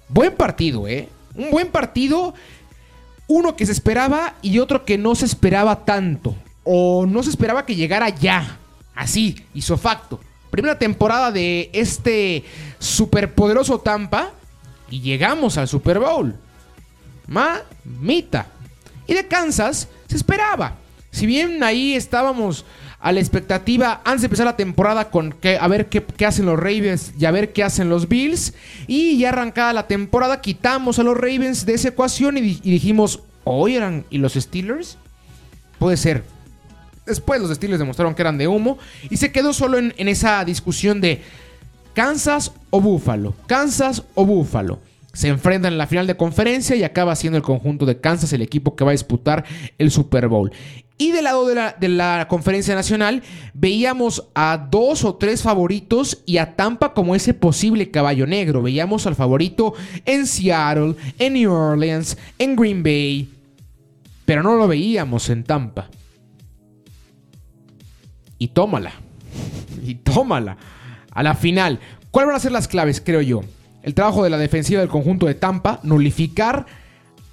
Buen 0.08 0.34
partido, 0.34 0.88
¿eh? 0.88 1.10
Un 1.36 1.52
buen 1.52 1.68
partido 1.68 2.34
uno 3.28 3.58
que 3.58 3.66
se 3.66 3.74
esperaba 3.74 4.36
y 4.42 4.60
otro 4.60 4.86
que 4.86 4.98
no 4.98 5.14
se 5.14 5.26
esperaba 5.26 5.84
tanto. 5.84 6.38
O 6.64 7.06
no 7.06 7.22
se 7.22 7.32
esperaba 7.32 7.66
que 7.66 7.76
llegara 7.76 8.08
ya. 8.08 8.60
Así, 8.96 9.36
facto. 9.78 10.22
Primera 10.52 10.80
temporada 10.80 11.34
de 11.34 11.70
este 11.74 12.46
superpoderoso 12.80 13.80
Tampa. 13.82 14.32
Y 14.90 15.02
llegamos 15.02 15.58
al 15.58 15.68
Super 15.68 16.00
Bowl. 16.00 16.34
Mamita. 17.28 18.48
Y 19.06 19.16
de 19.16 19.28
Kansas 19.28 19.90
se 20.08 20.16
esperaba. 20.16 20.78
Si 21.14 21.28
bien 21.28 21.64
ahí 21.64 21.94
estábamos 21.94 22.66
a 23.00 23.12
la 23.12 23.20
expectativa 23.20 24.02
antes 24.04 24.22
de 24.22 24.26
empezar 24.26 24.48
la 24.48 24.58
temporada 24.58 25.12
con 25.12 25.32
que, 25.32 25.58
a 25.60 25.68
ver 25.68 25.88
qué, 25.88 26.26
hacen 26.26 26.48
los 26.48 26.58
Ravens 26.58 27.14
y 27.20 27.26
a 27.26 27.32
ver 27.32 27.54
qué 27.54 27.64
hacen 27.64 27.88
los 27.88 28.10
Bills. 28.10 28.56
Y 28.88 29.20
ya 29.20 29.30
arrancada 29.30 29.74
la 29.74 29.88
temporada, 29.88 30.42
quitamos 30.42 30.98
a 30.98 31.04
los 31.04 31.16
Ravens 31.16 31.68
de 31.68 31.76
esa 31.76 31.90
ecuación 31.90 32.38
y, 32.38 32.42
dijimos, 32.42 33.20
¿hoy 33.44 33.76
eran 33.76 34.06
y 34.10 34.18
los 34.18 34.34
Steelers? 34.34 34.98
Puede 35.78 35.98
ser. 35.98 36.24
Después 37.06 37.40
los 37.40 37.54
Steelers 37.54 37.80
demostraron 37.80 38.16
que 38.16 38.24
eran 38.24 38.40
de 38.40 38.48
humo 38.48 38.80
y 39.08 39.18
se 39.18 39.32
quedó 39.32 39.54
solo 39.54 39.78
en, 39.78 39.94
en 39.98 40.08
esa 40.08 40.44
discusión 40.44 41.00
de 41.00 41.22
Kansas 41.94 42.54
o 42.72 42.82
Buffalo. 42.82 43.36
Kansas 43.46 44.02
o 44.16 44.26
Buffalo 44.26 44.80
se 45.14 45.28
enfrentan 45.28 45.74
en 45.74 45.78
la 45.78 45.86
final 45.86 46.08
de 46.08 46.18
conferencia 46.18 46.76
y 46.76 46.84
acaba 46.84 47.16
siendo 47.16 47.38
el 47.38 47.44
conjunto 47.44 47.86
de 47.86 48.00
Kansas 48.00 48.34
el 48.34 48.42
equipo 48.42 48.76
que 48.76 48.84
va 48.84 48.92
a 48.92 48.94
disputar 48.94 49.46
el 49.78 49.92
Super 49.92 50.28
Bowl. 50.28 50.52
Y 50.98 51.12
del 51.12 51.24
lado 51.24 51.48
de 51.48 51.90
la, 51.90 52.28
conferencia 52.28 52.76
nacional 52.76 53.24
veíamos 53.54 54.30
a 54.36 54.68
dos 54.70 55.04
o 55.04 55.16
tres 55.16 55.42
favoritos 55.42 56.22
y 56.26 56.38
a 56.38 56.56
Tampa 56.56 56.94
como 56.94 57.16
ese 57.16 57.34
posible 57.34 57.90
caballo 57.90 58.28
negro. 58.28 58.62
Veíamos 58.62 59.08
al 59.08 59.16
favorito 59.16 59.74
en 60.06 60.28
Seattle, 60.28 60.96
en 61.18 61.34
New 61.34 61.52
Orleans, 61.52 62.18
en 62.38 62.56
Green 62.56 62.84
Bay, 62.84 63.30
pero 64.26 64.44
no 64.44 64.56
lo 64.56 64.68
veíamos 64.68 65.30
en 65.30 65.44
Tampa. 65.44 65.90
Y 68.38 68.50
tómala. 68.50 68.92
Y 69.86 69.96
tómala. 69.96 70.56
A 71.12 71.24
la 71.24 71.36
final. 71.36 71.80
¿Cuáles 72.10 72.28
van 72.28 72.36
a 72.38 72.40
ser 72.40 72.54
las 72.54 72.70
claves, 72.70 73.02
creo 73.04 73.22
yo? 73.22 73.42
El 73.82 73.94
trabajo 73.94 74.24
de 74.24 74.30
la 74.30 74.38
defensiva 74.38 74.80
del 74.80 74.90
conjunto 74.90 75.26
de 75.26 75.36
Tampa, 75.36 75.82
nulificar 75.84 76.66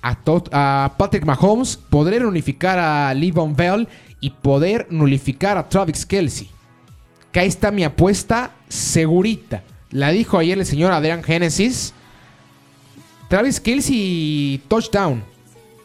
a, 0.03 0.95
Patrick 0.97 1.25
Mahomes, 1.25 1.77
poder 1.77 2.25
unificar 2.25 2.79
a 2.79 3.13
Levon 3.15 3.55
Bell 3.55 3.89
y 4.21 4.31
poder 4.31 4.87
nulificar 4.91 5.59
a 5.59 5.69
Travis 5.69 6.07
Kelsey. 6.07 6.51
Que 7.33 7.41
ahí 7.41 7.49
está 7.49 7.71
mi 7.71 7.85
apuesta 7.85 8.53
segurita. 8.69 9.63
La 9.91 10.11
dijo 10.11 10.39
ayer 10.39 10.59
el 10.59 10.67
señor 10.67 10.93
Adrian 10.93 11.23
Genesis. 11.23 11.93
Travis 13.29 13.61
Kelsey 13.61 14.63
touchdown. 14.69 15.23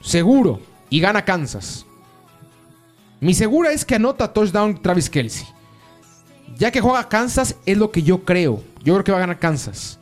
Seguro. 0.01 0.60
Y 0.89 0.99
gana 0.99 1.25
Kansas. 1.25 1.86
Mi 3.19 3.34
segura 3.34 3.71
es 3.71 3.86
que 3.86 3.95
anota 3.95 4.32
touchdown 4.32 4.82
Travis 4.82 5.10
Kelsey. 5.10 5.47
Ya 6.58 6.71
que 6.71 6.82
juega 6.82 7.10
Kansas 7.10 7.56
es 7.65 7.78
lo 7.78 7.91
que 7.91 8.04
yo 8.04 8.23
creo. 8.23 8.63
Yo 8.84 8.93
creo 8.93 9.04
que 9.04 9.12
va 9.12 9.17
a 9.17 9.21
ganar 9.21 9.39
Kansas. 9.39 9.99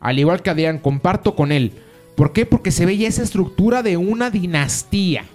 Al 0.00 0.18
igual 0.18 0.42
que 0.42 0.50
Adrian, 0.50 0.78
comparto 0.78 1.34
con 1.34 1.50
él. 1.50 1.72
¿Por 2.16 2.32
qué? 2.32 2.46
Porque 2.46 2.70
se 2.72 2.86
veía 2.86 3.08
esa 3.08 3.22
estructura 3.22 3.82
de 3.82 3.98
una 3.98 4.30
dinastía. 4.30 5.26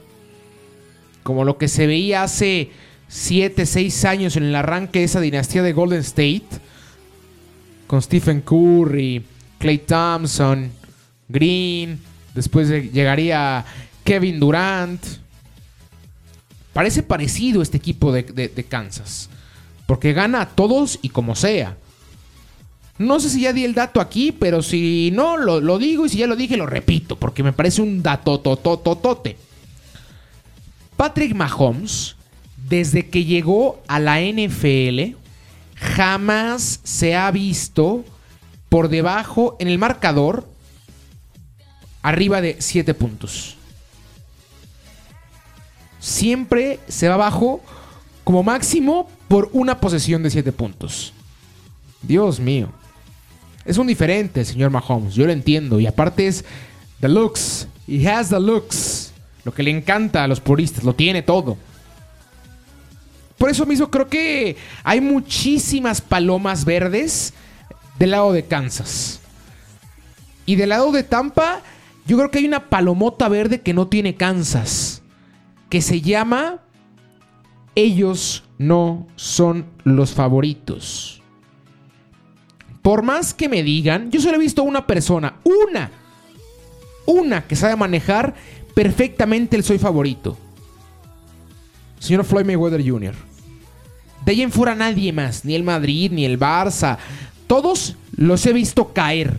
Como 1.24 1.46
lo 1.46 1.58
que 1.58 1.68
se 1.68 1.86
veía 1.86 2.24
hace 2.24 2.72
7, 3.08 3.68
6 3.68 4.06
años 4.06 4.36
en 4.36 4.44
el 4.44 4.56
arranque 4.56 5.00
de 5.00 5.06
esa 5.06 5.22
dinastía 5.22 5.62
de 5.62 5.74
Golden 5.74 6.00
State. 6.00 6.48
Con 7.86 8.02
Stephen 8.02 8.42
Curry, 8.42 9.24
Clay 9.60 9.78
Thompson, 9.78 10.72
Green. 11.30 12.00
Después 12.34 12.68
llegaría 12.70 13.64
Kevin 14.04 14.40
Durant. 14.40 15.04
Parece 16.74 17.04
parecido 17.04 17.62
este 17.62 17.78
equipo 17.78 18.12
de, 18.12 18.24
de 18.24 18.64
Kansas. 18.64 19.30
Porque 19.86 20.14
gana 20.14 20.42
a 20.42 20.50
todos 20.50 20.98
y 21.04 21.10
como 21.10 21.36
sea. 21.36 21.78
No 23.02 23.20
sé 23.20 23.30
si 23.30 23.42
ya 23.42 23.54
di 23.54 23.66
el 23.66 23.74
dato 23.74 24.00
aquí, 24.00 24.32
pero 24.32 24.62
si 24.62 25.10
no, 25.12 25.36
lo, 25.36 25.78
digo 25.80 26.06
y 26.06 26.10
si 26.10 26.20
ya 26.20 26.28
lo 26.28 26.36
dije, 26.36 26.56
lo 26.56 26.68
repito, 26.68 27.16
porque 27.16 27.42
me 27.42 27.52
parece 27.52 27.82
un 27.82 28.04
dato 28.04 28.40
totototote. 28.40 29.38
Patrick 30.96 31.34
Mahomes, 31.34 32.16
desde 32.70 33.10
que 33.10 33.26
llegó 33.26 33.82
a 33.88 34.00
la 34.00 34.22
NFL, 34.22 35.16
jamás 35.76 36.80
se 36.84 37.16
ha 37.16 37.32
visto 37.32 38.06
por 38.70 38.88
debajo 38.88 39.58
en 39.60 39.68
el 39.68 39.80
marcador 39.80 40.48
arriba 42.04 42.40
de 42.40 42.58
7 42.60 42.94
puntos. 42.94 43.58
Siempre 46.00 46.80
se 46.88 47.08
va 47.08 47.16
abajo 47.16 47.62
como 48.24 48.44
máximo 48.44 49.10
por 49.28 49.50
una 49.54 49.80
posesión 49.80 50.22
de 50.22 50.30
7 50.30 50.52
puntos. 50.52 51.14
Dios 52.04 52.40
mío. 52.40 52.70
Es 53.66 53.78
un 53.78 53.88
diferente, 53.88 54.44
señor 54.44 54.72
Mahomes. 54.72 55.14
Yo 55.14 55.26
lo 55.26 55.32
entiendo. 55.32 55.80
Y 55.80 55.88
aparte 55.88 56.28
es 56.28 56.44
the 57.00 57.08
looks. 57.08 57.68
He 57.88 58.08
has 58.08 58.30
the 58.30 58.40
looks. 58.40 59.14
Lo 59.44 59.54
que 59.54 59.64
le 59.64 59.72
encanta 59.72 60.24
a 60.24 60.28
los 60.28 60.40
puristas. 60.40 60.84
Lo 60.84 60.94
tiene 60.94 61.22
todo. 61.22 61.58
Por 63.38 63.50
eso 63.50 63.66
mismo 63.66 63.90
creo 63.90 64.08
que 64.08 64.58
hay 64.84 65.02
muchísimas 65.02 66.00
palomas 66.00 66.64
verdes 66.64 67.34
del 67.98 68.12
lado 68.12 68.34
de 68.34 68.46
Kansas. 68.46 69.20
Y 70.46 70.56
del 70.56 70.70
lado 70.70 70.92
de 70.92 71.04
Tampa, 71.04 71.62
yo 72.06 72.18
creo 72.18 72.30
que 72.30 72.40
hay 72.40 72.46
una 72.46 72.70
palomota 72.70 73.30
verde 73.30 73.62
que 73.62 73.74
no 73.74 73.88
tiene 73.88 74.16
Kansas. 74.16 75.02
Que 75.70 75.82
se 75.82 76.02
llama... 76.02 76.60
Ellos 77.74 78.44
no 78.58 79.08
son 79.16 79.66
los 79.86 80.12
favoritos. 80.12 81.21
Por 82.82 83.04
más 83.04 83.34
que 83.34 83.48
me 83.48 83.64
digan, 83.64 84.10
yo 84.12 84.20
solo 84.22 84.38
he 84.38 84.40
visto 84.40 84.64
una 84.64 84.88
persona, 84.88 85.36
una, 85.44 85.92
una 87.06 87.48
que 87.48 87.56
sabe 87.56 87.76
manejar 87.76 88.34
perfectamente 88.74 89.56
el 89.56 89.64
soy 89.64 89.78
favorito. 89.78 90.38
Señor 92.00 92.26
Floyd 92.26 92.46
Mayweather 92.46 92.84
Jr. 92.84 93.14
De 94.26 94.32
ahí 94.32 94.42
en 94.42 94.52
fuera 94.52 94.74
nadie 94.74 95.14
más, 95.14 95.46
ni 95.46 95.54
el 95.54 95.64
Madrid, 95.64 96.12
ni 96.12 96.26
el 96.26 96.40
Barça. 96.40 96.98
Todos 97.46 97.96
los 98.16 98.46
he 98.46 98.54
visto 98.54 98.94
caer 98.94 99.38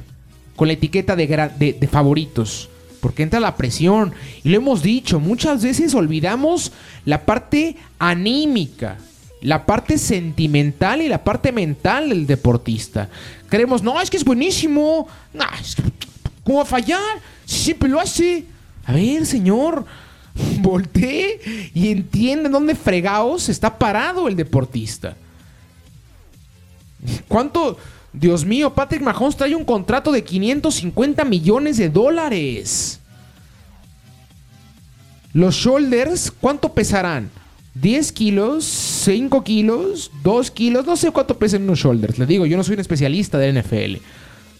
con 0.54 0.68
la 0.68 0.74
etiqueta 0.74 1.16
de, 1.16 1.76
de 1.78 1.88
favoritos. 1.88 2.68
Porque 3.00 3.24
entra 3.24 3.40
la 3.40 3.56
presión. 3.56 4.12
Y 4.44 4.50
lo 4.50 4.58
hemos 4.58 4.82
dicho, 4.82 5.18
muchas 5.18 5.64
veces 5.64 5.92
olvidamos 5.94 6.72
la 7.04 7.26
parte 7.26 7.76
anímica 7.98 8.98
la 9.42 9.66
parte 9.66 9.98
sentimental 9.98 11.02
y 11.02 11.08
la 11.08 11.22
parte 11.22 11.52
mental 11.52 12.08
del 12.08 12.26
deportista. 12.26 13.08
Creemos, 13.48 13.82
no, 13.82 14.00
es 14.00 14.08
que 14.08 14.16
es 14.16 14.24
buenísimo. 14.24 15.08
¿Cómo 16.44 16.58
va 16.58 16.62
a 16.62 16.66
fallar? 16.66 17.20
Siempre 17.44 17.88
lo 17.88 18.00
hace. 18.00 18.44
A 18.84 18.92
ver, 18.92 19.26
señor, 19.26 19.84
voltee 20.60 21.70
y 21.74 21.90
entiende 21.90 22.48
dónde 22.48 22.74
fregados 22.74 23.48
está 23.48 23.76
parado 23.78 24.28
el 24.28 24.36
deportista. 24.36 25.16
¿Cuánto? 27.26 27.76
Dios 28.12 28.44
mío, 28.44 28.72
Patrick 28.72 29.02
Mahomes 29.02 29.36
trae 29.36 29.54
un 29.54 29.64
contrato 29.64 30.12
de 30.12 30.22
550 30.22 31.24
millones 31.24 31.78
de 31.78 31.88
dólares. 31.88 33.00
Los 35.32 35.54
shoulders, 35.54 36.30
¿cuánto 36.30 36.72
pesarán? 36.72 37.30
¿10 37.80 38.12
kilos? 38.12 38.64
¿5 39.06 39.42
kilos? 39.42 40.10
¿2 40.22 40.50
kilos? 40.50 40.86
No 40.86 40.96
sé 40.96 41.10
cuánto 41.10 41.38
pesan 41.38 41.62
unos 41.62 41.78
shoulders. 41.78 42.18
Le 42.18 42.26
digo, 42.26 42.46
yo 42.46 42.56
no 42.56 42.64
soy 42.64 42.74
un 42.74 42.80
especialista 42.80 43.38
del 43.38 43.60
NFL. 43.60 43.96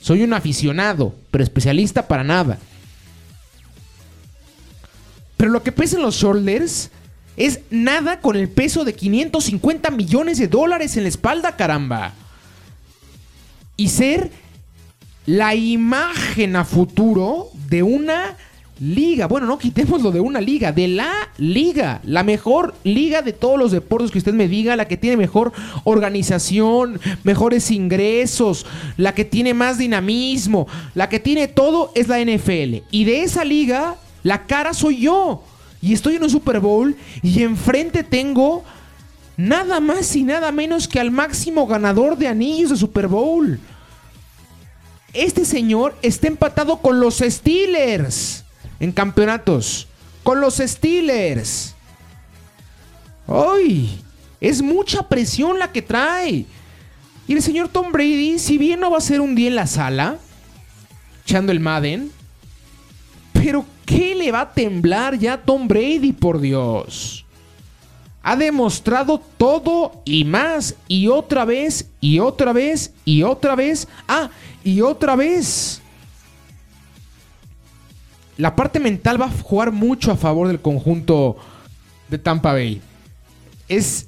Soy 0.01 0.23
un 0.23 0.33
aficionado, 0.33 1.15
pero 1.31 1.45
especialista 1.45 2.09
para 2.09 2.25
nada. 2.25 2.59
Pero 5.37 5.51
lo 5.51 5.63
que 5.63 5.73
pesan 5.73 6.03
los 6.03 6.17
shoulders 6.17 6.91
es 7.37 7.61
nada 7.71 8.21
con 8.21 8.37
el 8.37 8.49
peso 8.49 8.85
de 8.85 8.95
550 8.95 9.91
millones 9.91 10.39
de 10.39 10.49
dólares 10.49 10.97
en 10.97 11.05
la 11.05 11.09
espalda, 11.09 11.57
caramba. 11.57 12.13
Y 13.77 13.89
ser 13.89 14.31
la 15.27 15.55
imagen 15.55 16.57
a 16.57 16.65
futuro 16.65 17.51
de 17.69 17.83
una 17.83 18.37
liga. 18.83 19.27
Bueno, 19.27 19.47
no 19.47 19.59
quitemos 19.59 20.03
lo 20.03 20.11
de 20.11 20.19
una 20.19 20.41
liga, 20.41 20.73
de 20.73 20.89
la 20.89 21.13
liga. 21.39 22.01
La 22.03 22.25
mejor 22.25 22.75
liga 22.83 23.23
de 23.23 23.33
todos 23.33 23.57
los 23.57 23.71
deportes 23.71 24.11
que 24.11 24.19
usted 24.19 24.35
me 24.35 24.49
diga, 24.49 24.75
la 24.75 24.89
que 24.89 24.97
tiene 24.97 25.17
mejor 25.17 25.53
organización, 25.85 27.01
mejores 27.23 27.71
ingresos, 27.71 28.67
la 28.97 29.15
que 29.15 29.25
tiene 29.25 29.55
más 29.55 29.79
dinamismo, 29.79 30.67
la 30.95 31.09
que 31.09 31.21
tiene 31.21 31.47
todo 31.47 31.93
es 31.95 32.09
la 32.09 32.19
NFL. 32.21 32.83
Y 32.91 33.05
de 33.05 33.23
esa 33.23 33.45
liga, 33.45 33.97
la 34.25 34.47
cara 34.47 34.75
soy 34.75 35.03
yo. 35.03 35.45
Y 35.81 35.93
estoy 35.93 36.17
en 36.17 36.25
un 36.25 36.31
Super 36.31 36.59
Bowl 36.59 36.97
y 37.23 37.43
enfrente 37.43 38.03
tengo 38.03 38.65
nada 39.37 39.79
más 39.81 40.15
y 40.17 40.25
nada 40.25 40.51
menos 40.51 40.89
que 40.89 41.01
al 41.01 41.11
máximo 41.13 41.67
ganador 41.69 42.19
de 42.19 42.29
anillos 42.29 42.71
de 42.71 42.77
Super 42.77 43.07
Bowl. 43.07 43.61
Este 45.13 45.45
señor 45.45 45.97
está 46.03 46.27
empatado 46.27 46.79
con 46.79 46.99
los 46.99 47.19
Steelers 47.19 48.43
en 48.83 48.91
campeonatos. 48.91 49.87
Con 50.25 50.41
los 50.41 50.57
Steelers. 50.57 51.75
¡Ay! 53.29 54.03
Es 54.41 54.61
mucha 54.61 55.09
presión 55.09 55.59
la 55.59 55.71
que 55.71 55.83
trae. 55.83 56.45
Y 57.29 57.33
el 57.33 57.43
señor 57.43 57.69
Tom 57.69 57.93
Brady, 57.93 58.41
si 58.41 58.59
bien 58.59 58.81
no 58.81 58.91
va 58.91 58.99
a 58.99 59.01
ser 59.01 59.21
un 59.21 59.37
día 59.37 59.49
en 59.49 59.55
la 59.55 59.69
sala, 59.69 60.19
echando 61.25 61.53
el 61.53 61.61
Madden, 61.61 62.11
pero 63.33 63.65
¿qué 63.87 64.17
le 64.17 64.33
va 64.33 64.41
a 64.41 64.53
temblar 64.53 65.17
ya 65.17 65.35
a 65.35 65.43
Tom 65.43 65.69
Brady, 65.69 66.13
por 66.13 66.41
Dios? 66.41 67.25
Ha 68.25 68.35
demostrado 68.35 69.23
todo 69.37 70.03
y 70.05 70.25
más, 70.25 70.75
y 70.89 71.07
otra 71.07 71.45
vez, 71.45 71.89
y 72.01 72.19
otra 72.19 72.53
vez, 72.53 72.93
y 73.05 73.23
otra 73.23 73.55
vez. 73.55 73.87
Ah, 74.09 74.31
y 74.65 74.81
otra 74.81 75.15
vez. 75.15 75.82
La 78.39 78.57
parte 78.57 78.81
mental 78.81 79.21
va 79.21 79.27
a 79.27 79.31
jugar 79.31 79.73
mucho 79.73 80.11
a 80.11 80.17
favor 80.17 80.49
del 80.49 80.61
conjunto 80.61 81.37
de 82.09 82.19
Tampa 82.19 82.53
Bay. 82.53 82.81
Es, 83.69 84.07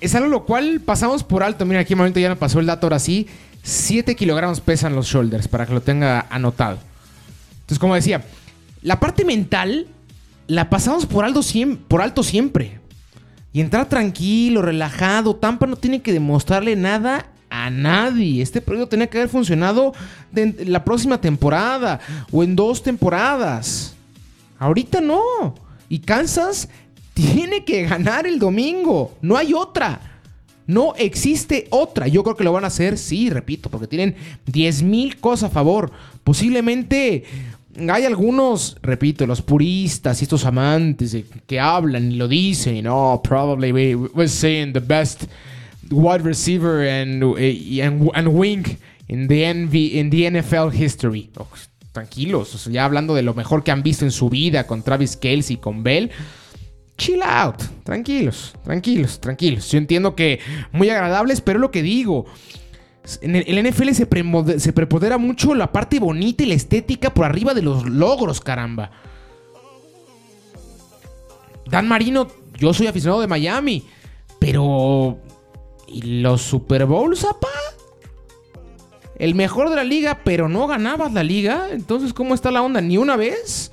es 0.00 0.14
algo 0.14 0.28
lo 0.28 0.44
cual 0.44 0.80
pasamos 0.80 1.24
por 1.24 1.42
alto. 1.42 1.64
Mira, 1.64 1.80
aquí 1.80 1.94
en 1.94 1.98
momento 1.98 2.20
ya 2.20 2.28
me 2.28 2.36
pasó 2.36 2.60
el 2.60 2.66
dato 2.66 2.86
ahora 2.86 2.98
sí. 2.98 3.26
7 3.62 4.14
kilogramos 4.14 4.60
pesan 4.60 4.94
los 4.94 5.06
shoulders, 5.06 5.48
para 5.48 5.66
que 5.66 5.72
lo 5.72 5.80
tenga 5.80 6.26
anotado. 6.28 6.78
Entonces, 7.60 7.78
como 7.78 7.94
decía, 7.94 8.22
la 8.82 9.00
parte 9.00 9.24
mental 9.24 9.86
la 10.46 10.68
pasamos 10.68 11.06
por 11.06 11.24
alto, 11.24 11.40
por 11.88 12.02
alto 12.02 12.22
siempre. 12.22 12.80
Y 13.54 13.60
entrar 13.60 13.88
tranquilo, 13.88 14.60
relajado. 14.60 15.36
Tampa 15.36 15.66
no 15.66 15.76
tiene 15.76 16.02
que 16.02 16.12
demostrarle 16.12 16.76
nada 16.76 17.26
a 17.64 17.70
nadie. 17.70 18.42
Este 18.42 18.60
proyecto 18.60 18.90
tenía 18.90 19.06
que 19.06 19.16
haber 19.16 19.30
funcionado 19.30 19.94
la 20.66 20.84
próxima 20.84 21.18
temporada 21.18 21.98
o 22.30 22.44
en 22.44 22.54
dos 22.54 22.82
temporadas. 22.82 23.94
Ahorita 24.58 25.00
no. 25.00 25.54
Y 25.88 26.00
Kansas 26.00 26.68
tiene 27.14 27.64
que 27.64 27.84
ganar 27.84 28.26
el 28.26 28.38
domingo. 28.38 29.16
No 29.22 29.38
hay 29.38 29.54
otra. 29.54 30.20
No 30.66 30.94
existe 30.96 31.66
otra. 31.70 32.06
Yo 32.06 32.22
creo 32.22 32.36
que 32.36 32.44
lo 32.44 32.52
van 32.52 32.64
a 32.64 32.68
hacer, 32.68 32.98
sí, 32.98 33.30
repito, 33.30 33.70
porque 33.70 33.86
tienen 33.86 34.14
10 34.44 34.82
mil 34.82 35.18
cosas 35.18 35.50
a 35.50 35.54
favor. 35.54 35.90
Posiblemente 36.22 37.24
hay 37.88 38.04
algunos, 38.04 38.76
repito, 38.82 39.26
los 39.26 39.40
puristas 39.40 40.20
y 40.20 40.24
estos 40.24 40.44
amantes 40.44 41.16
que 41.46 41.60
hablan 41.60 42.12
y 42.12 42.16
lo 42.16 42.28
dicen, 42.28 42.84
no, 42.84 43.22
probably 43.24 43.72
we, 43.72 43.96
we're 43.96 44.28
seeing 44.28 44.74
the 44.74 44.80
best 44.80 45.24
wide 45.90 46.22
receiver 46.24 46.86
and, 46.86 47.22
eh, 47.38 47.82
and, 47.82 48.28
wing 48.28 48.78
in 49.08 49.28
the, 49.28 49.44
in 49.44 50.10
the 50.10 50.30
NFL 50.30 50.72
history. 50.72 51.30
Tranquilos, 51.92 52.64
ya 52.66 52.84
hablando 52.84 53.14
de 53.14 53.22
lo 53.22 53.34
mejor 53.34 53.62
que 53.62 53.70
han 53.70 53.82
visto 53.82 54.04
en 54.04 54.10
su 54.10 54.28
vida 54.28 54.66
con 54.66 54.82
Travis 54.82 55.16
Kelsey 55.16 55.56
y 55.56 55.58
con 55.58 55.82
Bell. 55.82 56.10
Chill 56.96 57.22
out, 57.22 57.62
tranquilos, 57.84 58.54
tranquilos, 58.64 59.20
tranquilos. 59.20 59.70
Yo 59.70 59.78
entiendo 59.78 60.14
que 60.14 60.40
muy 60.72 60.90
agradables, 60.90 61.40
pero 61.40 61.58
lo 61.58 61.70
que 61.70 61.82
digo, 61.82 62.26
en 63.20 63.36
el, 63.36 63.68
NFL 63.68 63.90
se, 63.90 64.08
se 64.58 65.18
mucho 65.18 65.54
la 65.54 65.72
parte 65.72 65.98
bonita 65.98 66.42
y 66.42 66.46
la 66.46 66.54
estética 66.54 67.12
por 67.12 67.26
arriba 67.26 67.52
de 67.52 67.62
los 67.62 67.88
logros, 67.88 68.40
caramba. 68.40 68.90
Dan 71.66 71.88
Marino, 71.88 72.28
yo 72.58 72.72
soy 72.72 72.86
aficionado 72.86 73.20
de 73.20 73.26
Miami, 73.26 73.84
pero 74.38 75.18
¿y 75.86 76.20
los 76.20 76.42
Super 76.42 76.86
Bowls, 76.86 77.24
apá? 77.24 77.48
El 79.16 79.34
mejor 79.34 79.70
de 79.70 79.76
la 79.76 79.84
liga, 79.84 80.20
pero 80.24 80.48
no 80.48 80.66
ganabas 80.66 81.12
la 81.12 81.22
liga. 81.22 81.68
Entonces, 81.70 82.12
¿cómo 82.12 82.34
está 82.34 82.50
la 82.50 82.62
onda? 82.62 82.80
¿Ni 82.80 82.98
una 82.98 83.16
vez? 83.16 83.72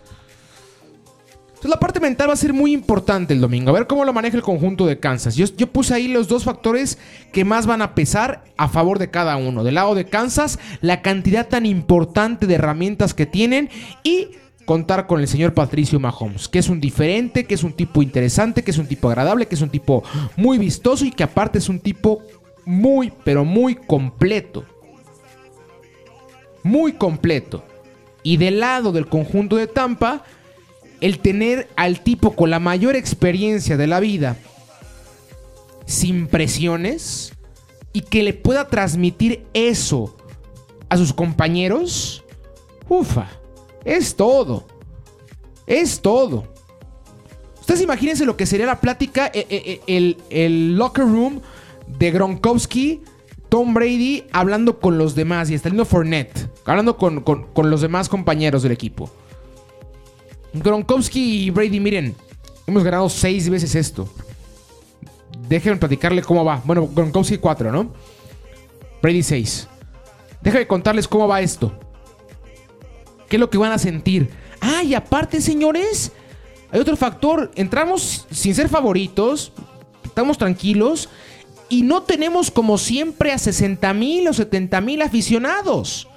Entonces 1.61 1.75
la 1.75 1.79
parte 1.79 1.99
mental 1.99 2.27
va 2.27 2.33
a 2.33 2.37
ser 2.37 2.53
muy 2.53 2.73
importante 2.73 3.35
el 3.35 3.41
domingo. 3.41 3.69
A 3.69 3.73
ver 3.73 3.85
cómo 3.85 4.03
lo 4.03 4.13
maneja 4.13 4.35
el 4.35 4.41
conjunto 4.41 4.87
de 4.87 4.99
Kansas. 4.99 5.35
Yo, 5.35 5.45
yo, 5.57 5.67
puse 5.67 5.93
ahí 5.93 6.07
los 6.07 6.27
dos 6.27 6.43
factores 6.43 6.97
que 7.31 7.45
más 7.45 7.67
van 7.67 7.83
a 7.83 7.93
pesar 7.93 8.43
a 8.57 8.67
favor 8.67 8.97
de 8.97 9.11
cada 9.11 9.37
uno. 9.37 9.63
Del 9.63 9.75
lado 9.75 9.93
de 9.93 10.05
Kansas, 10.05 10.57
la 10.81 11.03
cantidad 11.03 11.47
tan 11.47 11.67
importante 11.67 12.47
de 12.47 12.55
herramientas 12.55 13.13
que 13.13 13.27
tienen 13.27 13.69
y 14.03 14.29
contar 14.65 15.07
con 15.07 15.19
el 15.19 15.27
señor 15.27 15.53
Patricio 15.53 15.99
Mahomes, 15.99 16.47
que 16.47 16.59
es 16.59 16.69
un 16.69 16.79
diferente, 16.79 17.45
que 17.45 17.55
es 17.55 17.63
un 17.63 17.73
tipo 17.73 18.01
interesante, 18.01 18.63
que 18.63 18.71
es 18.71 18.77
un 18.77 18.87
tipo 18.87 19.09
agradable, 19.09 19.47
que 19.47 19.55
es 19.55 19.61
un 19.61 19.69
tipo 19.69 20.03
muy 20.35 20.57
vistoso 20.57 21.05
y 21.05 21.11
que 21.11 21.23
aparte 21.23 21.57
es 21.57 21.69
un 21.69 21.79
tipo 21.79 22.21
muy, 22.65 23.11
pero 23.23 23.43
muy 23.43 23.75
completo. 23.75 24.65
Muy 26.63 26.93
completo. 26.93 27.63
Y 28.23 28.37
del 28.37 28.59
lado 28.59 28.91
del 28.91 29.07
conjunto 29.07 29.55
de 29.55 29.67
Tampa, 29.67 30.23
el 31.01 31.19
tener 31.19 31.67
al 31.75 32.01
tipo 32.01 32.35
con 32.35 32.51
la 32.51 32.59
mayor 32.59 32.95
experiencia 32.95 33.77
de 33.77 33.87
la 33.87 33.99
vida, 33.99 34.37
sin 35.85 36.27
presiones, 36.27 37.33
y 37.93 38.01
que 38.01 38.23
le 38.23 38.33
pueda 38.33 38.67
transmitir 38.67 39.43
eso 39.53 40.15
a 40.87 40.97
sus 40.97 41.13
compañeros, 41.13 42.23
ufa, 42.87 43.40
es 43.85 44.15
todo. 44.15 44.65
Es 45.67 46.01
todo. 46.01 46.45
Ustedes 47.59 47.81
imagínense 47.81 48.25
lo 48.25 48.35
que 48.35 48.45
sería 48.45 48.65
la 48.65 48.81
plática, 48.81 49.27
eh, 49.27 49.45
eh, 49.49 49.81
eh, 49.87 50.15
el, 50.29 50.75
locker 50.75 51.05
room 51.05 51.41
de 51.87 52.11
Gronkowski, 52.11 53.01
Tom 53.49 53.73
Brady 53.73 54.25
hablando 54.31 54.79
con 54.79 54.97
los 54.97 55.15
demás 55.15 55.49
y 55.49 55.57
Stalino 55.57 55.85
Fournette, 55.85 56.49
hablando 56.65 56.97
con, 56.97 57.21
con 57.21 57.69
los 57.69 57.81
demás 57.81 58.09
compañeros 58.09 58.63
del 58.63 58.71
equipo. 58.71 59.09
Gronkowski 60.53 61.45
y 61.45 61.49
Brady, 61.49 61.79
miren, 61.79 62.15
hemos 62.67 62.83
ganado 62.83 63.09
seis 63.09 63.49
veces 63.49 63.75
esto. 63.75 64.07
Déjenme 65.47 65.77
platicarle 65.77 66.21
cómo 66.21 66.45
va. 66.45 66.61
Bueno, 66.63 66.87
Gronkowski 66.87 67.37
4, 67.37 67.71
¿no? 67.71 67.91
Brady 69.01 69.23
6. 69.23 69.67
Déjenme 70.41 70.67
contarles 70.67 71.07
cómo 71.07 71.27
va 71.27 71.41
esto. 71.41 71.73
¿Qué 73.31 73.37
es 73.37 73.39
lo 73.39 73.49
que 73.49 73.57
van 73.57 73.71
a 73.71 73.77
sentir? 73.77 74.29
Ah, 74.59 74.83
y 74.83 74.93
aparte, 74.93 75.39
señores, 75.39 76.11
hay 76.69 76.81
otro 76.81 76.97
factor. 76.97 77.49
Entramos 77.55 78.27
sin 78.29 78.53
ser 78.53 78.67
favoritos, 78.67 79.53
estamos 80.03 80.37
tranquilos 80.37 81.07
y 81.69 81.83
no 81.83 82.03
tenemos 82.03 82.51
como 82.51 82.77
siempre 82.77 83.31
a 83.31 83.37
60 83.37 83.93
mil 83.93 84.27
o 84.27 84.33
70 84.33 84.81
mil 84.81 85.01
aficionados. 85.01 86.09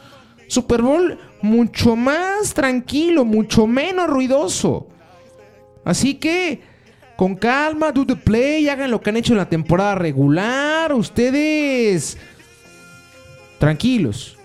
Super 0.48 0.83
Bowl 0.83 1.16
mucho 1.40 1.94
más 1.94 2.53
tranquilo, 2.53 3.24
mucho 3.24 3.68
menos 3.68 4.09
ruidoso. 4.09 4.88
Así 5.85 6.14
que, 6.14 6.62
con 7.16 7.37
calma, 7.37 7.92
do 7.92 8.05
the 8.05 8.16
play, 8.16 8.68
hagan 8.68 8.90
lo 8.90 9.00
que 9.00 9.11
han 9.11 9.18
hecho 9.18 9.35
en 9.35 9.38
la 9.38 9.48
temporada 9.48 9.94
regular. 9.94 10.92
Ustedes, 10.92 12.18
tranquilos. 13.61 14.37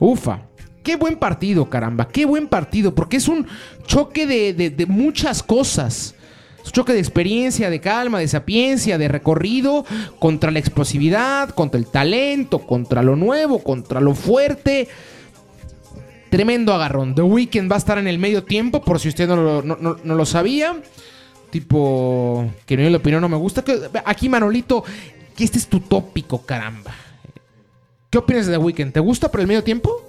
Ufa, 0.00 0.42
qué 0.82 0.96
buen 0.96 1.16
partido, 1.16 1.70
caramba, 1.70 2.08
qué 2.08 2.24
buen 2.24 2.48
partido, 2.48 2.94
porque 2.94 3.18
es 3.18 3.28
un 3.28 3.46
choque 3.86 4.26
de, 4.26 4.70
de 4.70 4.86
muchas 4.86 5.44
cosas. 5.44 6.16
Su 6.62 6.72
choque 6.72 6.92
de 6.92 6.98
experiencia, 6.98 7.70
de 7.70 7.80
calma, 7.80 8.18
de 8.18 8.28
sapiencia, 8.28 8.98
de 8.98 9.08
recorrido, 9.08 9.84
contra 10.18 10.50
la 10.50 10.58
explosividad, 10.58 11.50
contra 11.50 11.78
el 11.78 11.86
talento, 11.86 12.60
contra 12.60 13.02
lo 13.02 13.16
nuevo, 13.16 13.62
contra 13.62 14.00
lo 14.00 14.14
fuerte. 14.14 14.88
Tremendo 16.28 16.74
agarrón. 16.74 17.14
The 17.14 17.22
Weeknd 17.22 17.70
va 17.70 17.76
a 17.76 17.78
estar 17.78 17.98
en 17.98 18.06
el 18.06 18.18
medio 18.18 18.44
tiempo, 18.44 18.82
por 18.82 19.00
si 19.00 19.08
usted 19.08 19.26
no 19.26 19.64
lo, 20.04 20.26
sabía. 20.26 20.76
Tipo, 21.50 22.48
que 22.66 22.76
no 22.76 22.88
la 22.88 22.98
opinión 22.98 23.22
no 23.22 23.28
me 23.28 23.36
gusta. 23.36 23.64
Aquí, 24.04 24.28
Manolito, 24.28 24.84
que 25.34 25.44
este 25.44 25.58
es 25.58 25.66
tu 25.66 25.80
tópico, 25.80 26.42
caramba. 26.44 26.94
¿Qué 28.10 28.18
opinas 28.18 28.46
de 28.46 28.52
The 28.52 28.58
Weeknd? 28.58 28.92
¿Te 28.92 29.00
gusta 29.00 29.30
por 29.30 29.40
el 29.40 29.46
medio 29.46 29.62
tiempo? 29.64 30.02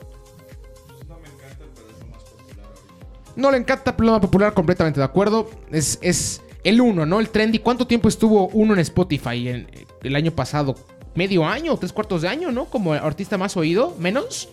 No 3.35 3.49
le 3.51 3.57
encanta, 3.57 3.95
pero 3.95 4.07
es 4.09 4.11
más 4.13 4.21
popular, 4.21 4.53
completamente 4.53 4.99
de 4.99 5.05
acuerdo. 5.05 5.49
Es, 5.71 5.97
es 6.01 6.41
el 6.63 6.81
uno, 6.81 7.05
¿no? 7.05 7.19
El 7.19 7.29
trendy. 7.29 7.59
¿Cuánto 7.59 7.87
tiempo 7.87 8.07
estuvo 8.09 8.47
uno 8.49 8.73
en 8.73 8.79
Spotify 8.79 9.47
en- 9.49 9.67
el 10.03 10.15
año 10.15 10.31
pasado? 10.31 10.75
¿Medio 11.15 11.45
año? 11.45 11.77
¿Tres 11.77 11.93
cuartos 11.93 12.21
de 12.23 12.27
año, 12.27 12.51
no? 12.51 12.65
Como 12.65 12.93
artista 12.93 13.37
más 13.37 13.55
oído, 13.55 13.95
menos. 13.99 14.49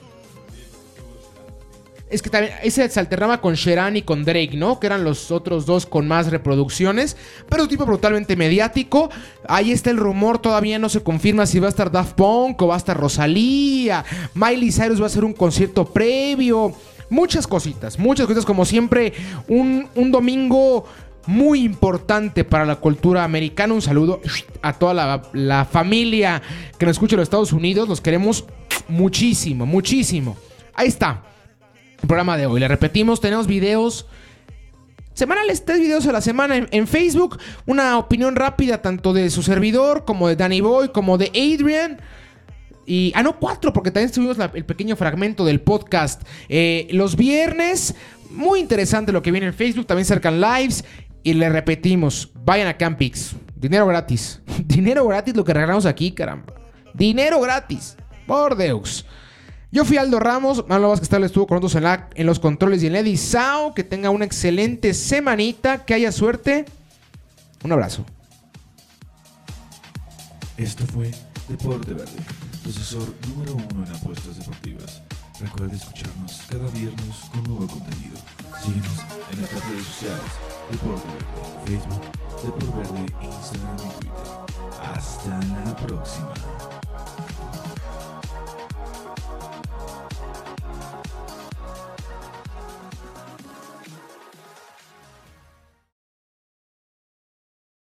Es 2.10 2.22
que 2.22 2.30
también 2.30 2.54
ese 2.62 2.88
se 2.88 3.00
alternaba 3.00 3.40
con 3.40 3.54
Sheeran 3.54 3.96
y 3.96 4.02
con 4.02 4.24
Drake, 4.24 4.52
¿no? 4.54 4.80
Que 4.80 4.86
eran 4.86 5.04
los 5.04 5.30
otros 5.30 5.66
dos 5.66 5.84
con 5.84 6.08
más 6.08 6.30
reproducciones. 6.30 7.16
Pero 7.48 7.64
un 7.64 7.68
tipo 7.68 7.84
brutalmente 7.84 8.34
mediático. 8.34 9.10
Ahí 9.46 9.72
está 9.72 9.90
el 9.90 9.98
rumor, 9.98 10.38
todavía 10.38 10.78
no 10.78 10.88
se 10.88 11.02
confirma 11.02 11.44
si 11.44 11.58
va 11.58 11.66
a 11.66 11.70
estar 11.70 11.90
Daft 11.90 12.14
Punk 12.14 12.62
o 12.62 12.68
va 12.68 12.74
a 12.74 12.78
estar 12.78 12.96
Rosalía. 12.96 14.04
Miley 14.34 14.72
Cyrus 14.72 15.00
va 15.00 15.04
a 15.04 15.08
hacer 15.08 15.24
un 15.24 15.34
concierto 15.34 15.84
previo. 15.84 16.72
Muchas 17.10 17.46
cositas, 17.46 17.98
muchas 17.98 18.26
cositas. 18.26 18.46
Como 18.46 18.64
siempre, 18.64 19.12
un, 19.46 19.88
un 19.94 20.10
domingo 20.10 20.86
muy 21.26 21.60
importante 21.60 22.42
para 22.42 22.64
la 22.64 22.76
cultura 22.76 23.22
americana. 23.22 23.74
Un 23.74 23.82
saludo 23.82 24.22
a 24.62 24.72
toda 24.72 24.94
la, 24.94 25.22
la 25.34 25.66
familia 25.66 26.40
que 26.78 26.86
nos 26.86 26.96
escucha 26.96 27.16
en 27.16 27.18
los 27.18 27.26
Estados 27.26 27.52
Unidos. 27.52 27.86
Los 27.86 28.00
queremos 28.00 28.46
muchísimo, 28.88 29.66
muchísimo. 29.66 30.38
Ahí 30.72 30.88
está 30.88 31.22
el 32.02 32.06
programa 32.08 32.36
de 32.36 32.46
hoy. 32.46 32.60
Le 32.60 32.68
repetimos, 32.68 33.20
tenemos 33.20 33.46
videos 33.46 34.06
semanales, 35.14 35.64
tres 35.64 35.80
videos 35.80 36.06
a 36.06 36.12
la 36.12 36.20
semana 36.20 36.56
en, 36.70 36.86
Facebook. 36.86 37.38
Una 37.66 37.98
opinión 37.98 38.36
rápida 38.36 38.80
tanto 38.82 39.12
de 39.12 39.30
su 39.30 39.42
servidor 39.42 40.04
como 40.04 40.28
de 40.28 40.36
Danny 40.36 40.60
Boy, 40.60 40.90
como 40.90 41.18
de 41.18 41.26
Adrian. 41.28 42.00
Y, 42.86 43.12
ah, 43.14 43.22
no, 43.22 43.38
cuatro, 43.38 43.72
porque 43.72 43.90
también 43.90 44.12
tuvimos 44.12 44.38
la- 44.38 44.50
el 44.54 44.64
pequeño 44.64 44.96
fragmento 44.96 45.44
del 45.44 45.60
podcast. 45.60 46.22
Eh, 46.48 46.86
los 46.90 47.16
viernes, 47.16 47.94
muy 48.30 48.60
interesante 48.60 49.12
lo 49.12 49.20
que 49.22 49.30
viene 49.32 49.48
en 49.48 49.54
Facebook. 49.54 49.86
También 49.86 50.06
cercan 50.06 50.40
lives. 50.40 50.84
Y 51.24 51.34
le 51.34 51.48
repetimos, 51.48 52.30
vayan 52.44 52.68
a 52.68 52.76
Campix. 52.76 53.34
Dinero 53.56 53.86
gratis. 53.88 54.40
Dinero 54.64 55.06
gratis 55.06 55.36
lo 55.36 55.44
que 55.44 55.52
regalamos 55.52 55.84
aquí, 55.84 56.12
caramba. 56.12 56.54
Dinero 56.94 57.40
gratis. 57.40 57.96
Por 58.26 58.56
Deus. 58.56 59.04
Yo 59.70 59.84
fui 59.84 59.98
Aldo 59.98 60.18
Ramos, 60.18 60.64
Manolo 60.66 60.88
Vázquez 60.88 61.10
Tal 61.10 61.24
estuvo 61.24 61.46
con 61.46 61.60
nosotros 61.60 62.10
en, 62.14 62.26
los 62.26 62.40
controles 62.40 62.82
y 62.82 62.86
en 62.86 63.18
Sao. 63.18 63.74
Que 63.74 63.84
tenga 63.84 64.10
una 64.10 64.24
excelente 64.24 64.94
semanita, 64.94 65.84
que 65.84 65.94
haya 65.94 66.10
suerte. 66.10 66.64
Un 67.64 67.72
abrazo. 67.72 68.04
Esto 70.56 70.84
fue 70.86 71.10
Deporte 71.48 71.92
Verde, 71.94 72.10
tu 72.64 73.28
número 73.28 73.54
uno 73.54 73.86
en 73.86 73.94
apuestas 73.94 74.38
deportivas. 74.38 75.02
Recuerda 75.40 75.76
escucharnos 75.76 76.42
cada 76.50 76.68
viernes 76.70 77.16
con 77.30 77.44
nuevo 77.44 77.66
contenido. 77.68 78.16
Síguenos 78.60 78.98
en 79.30 79.38
nuestras 79.38 79.70
redes 79.70 79.86
sociales, 79.86 80.32
Deporte 80.72 81.06
Verde, 81.06 81.78
Facebook, 81.78 82.02
Deporte 82.42 82.78
Verde, 82.78 83.06
Instagram 83.22 83.76
y 83.76 84.00
Twitter. 84.00 84.22
Hasta 84.82 85.38
la 85.64 85.76
próxima. 85.76 86.77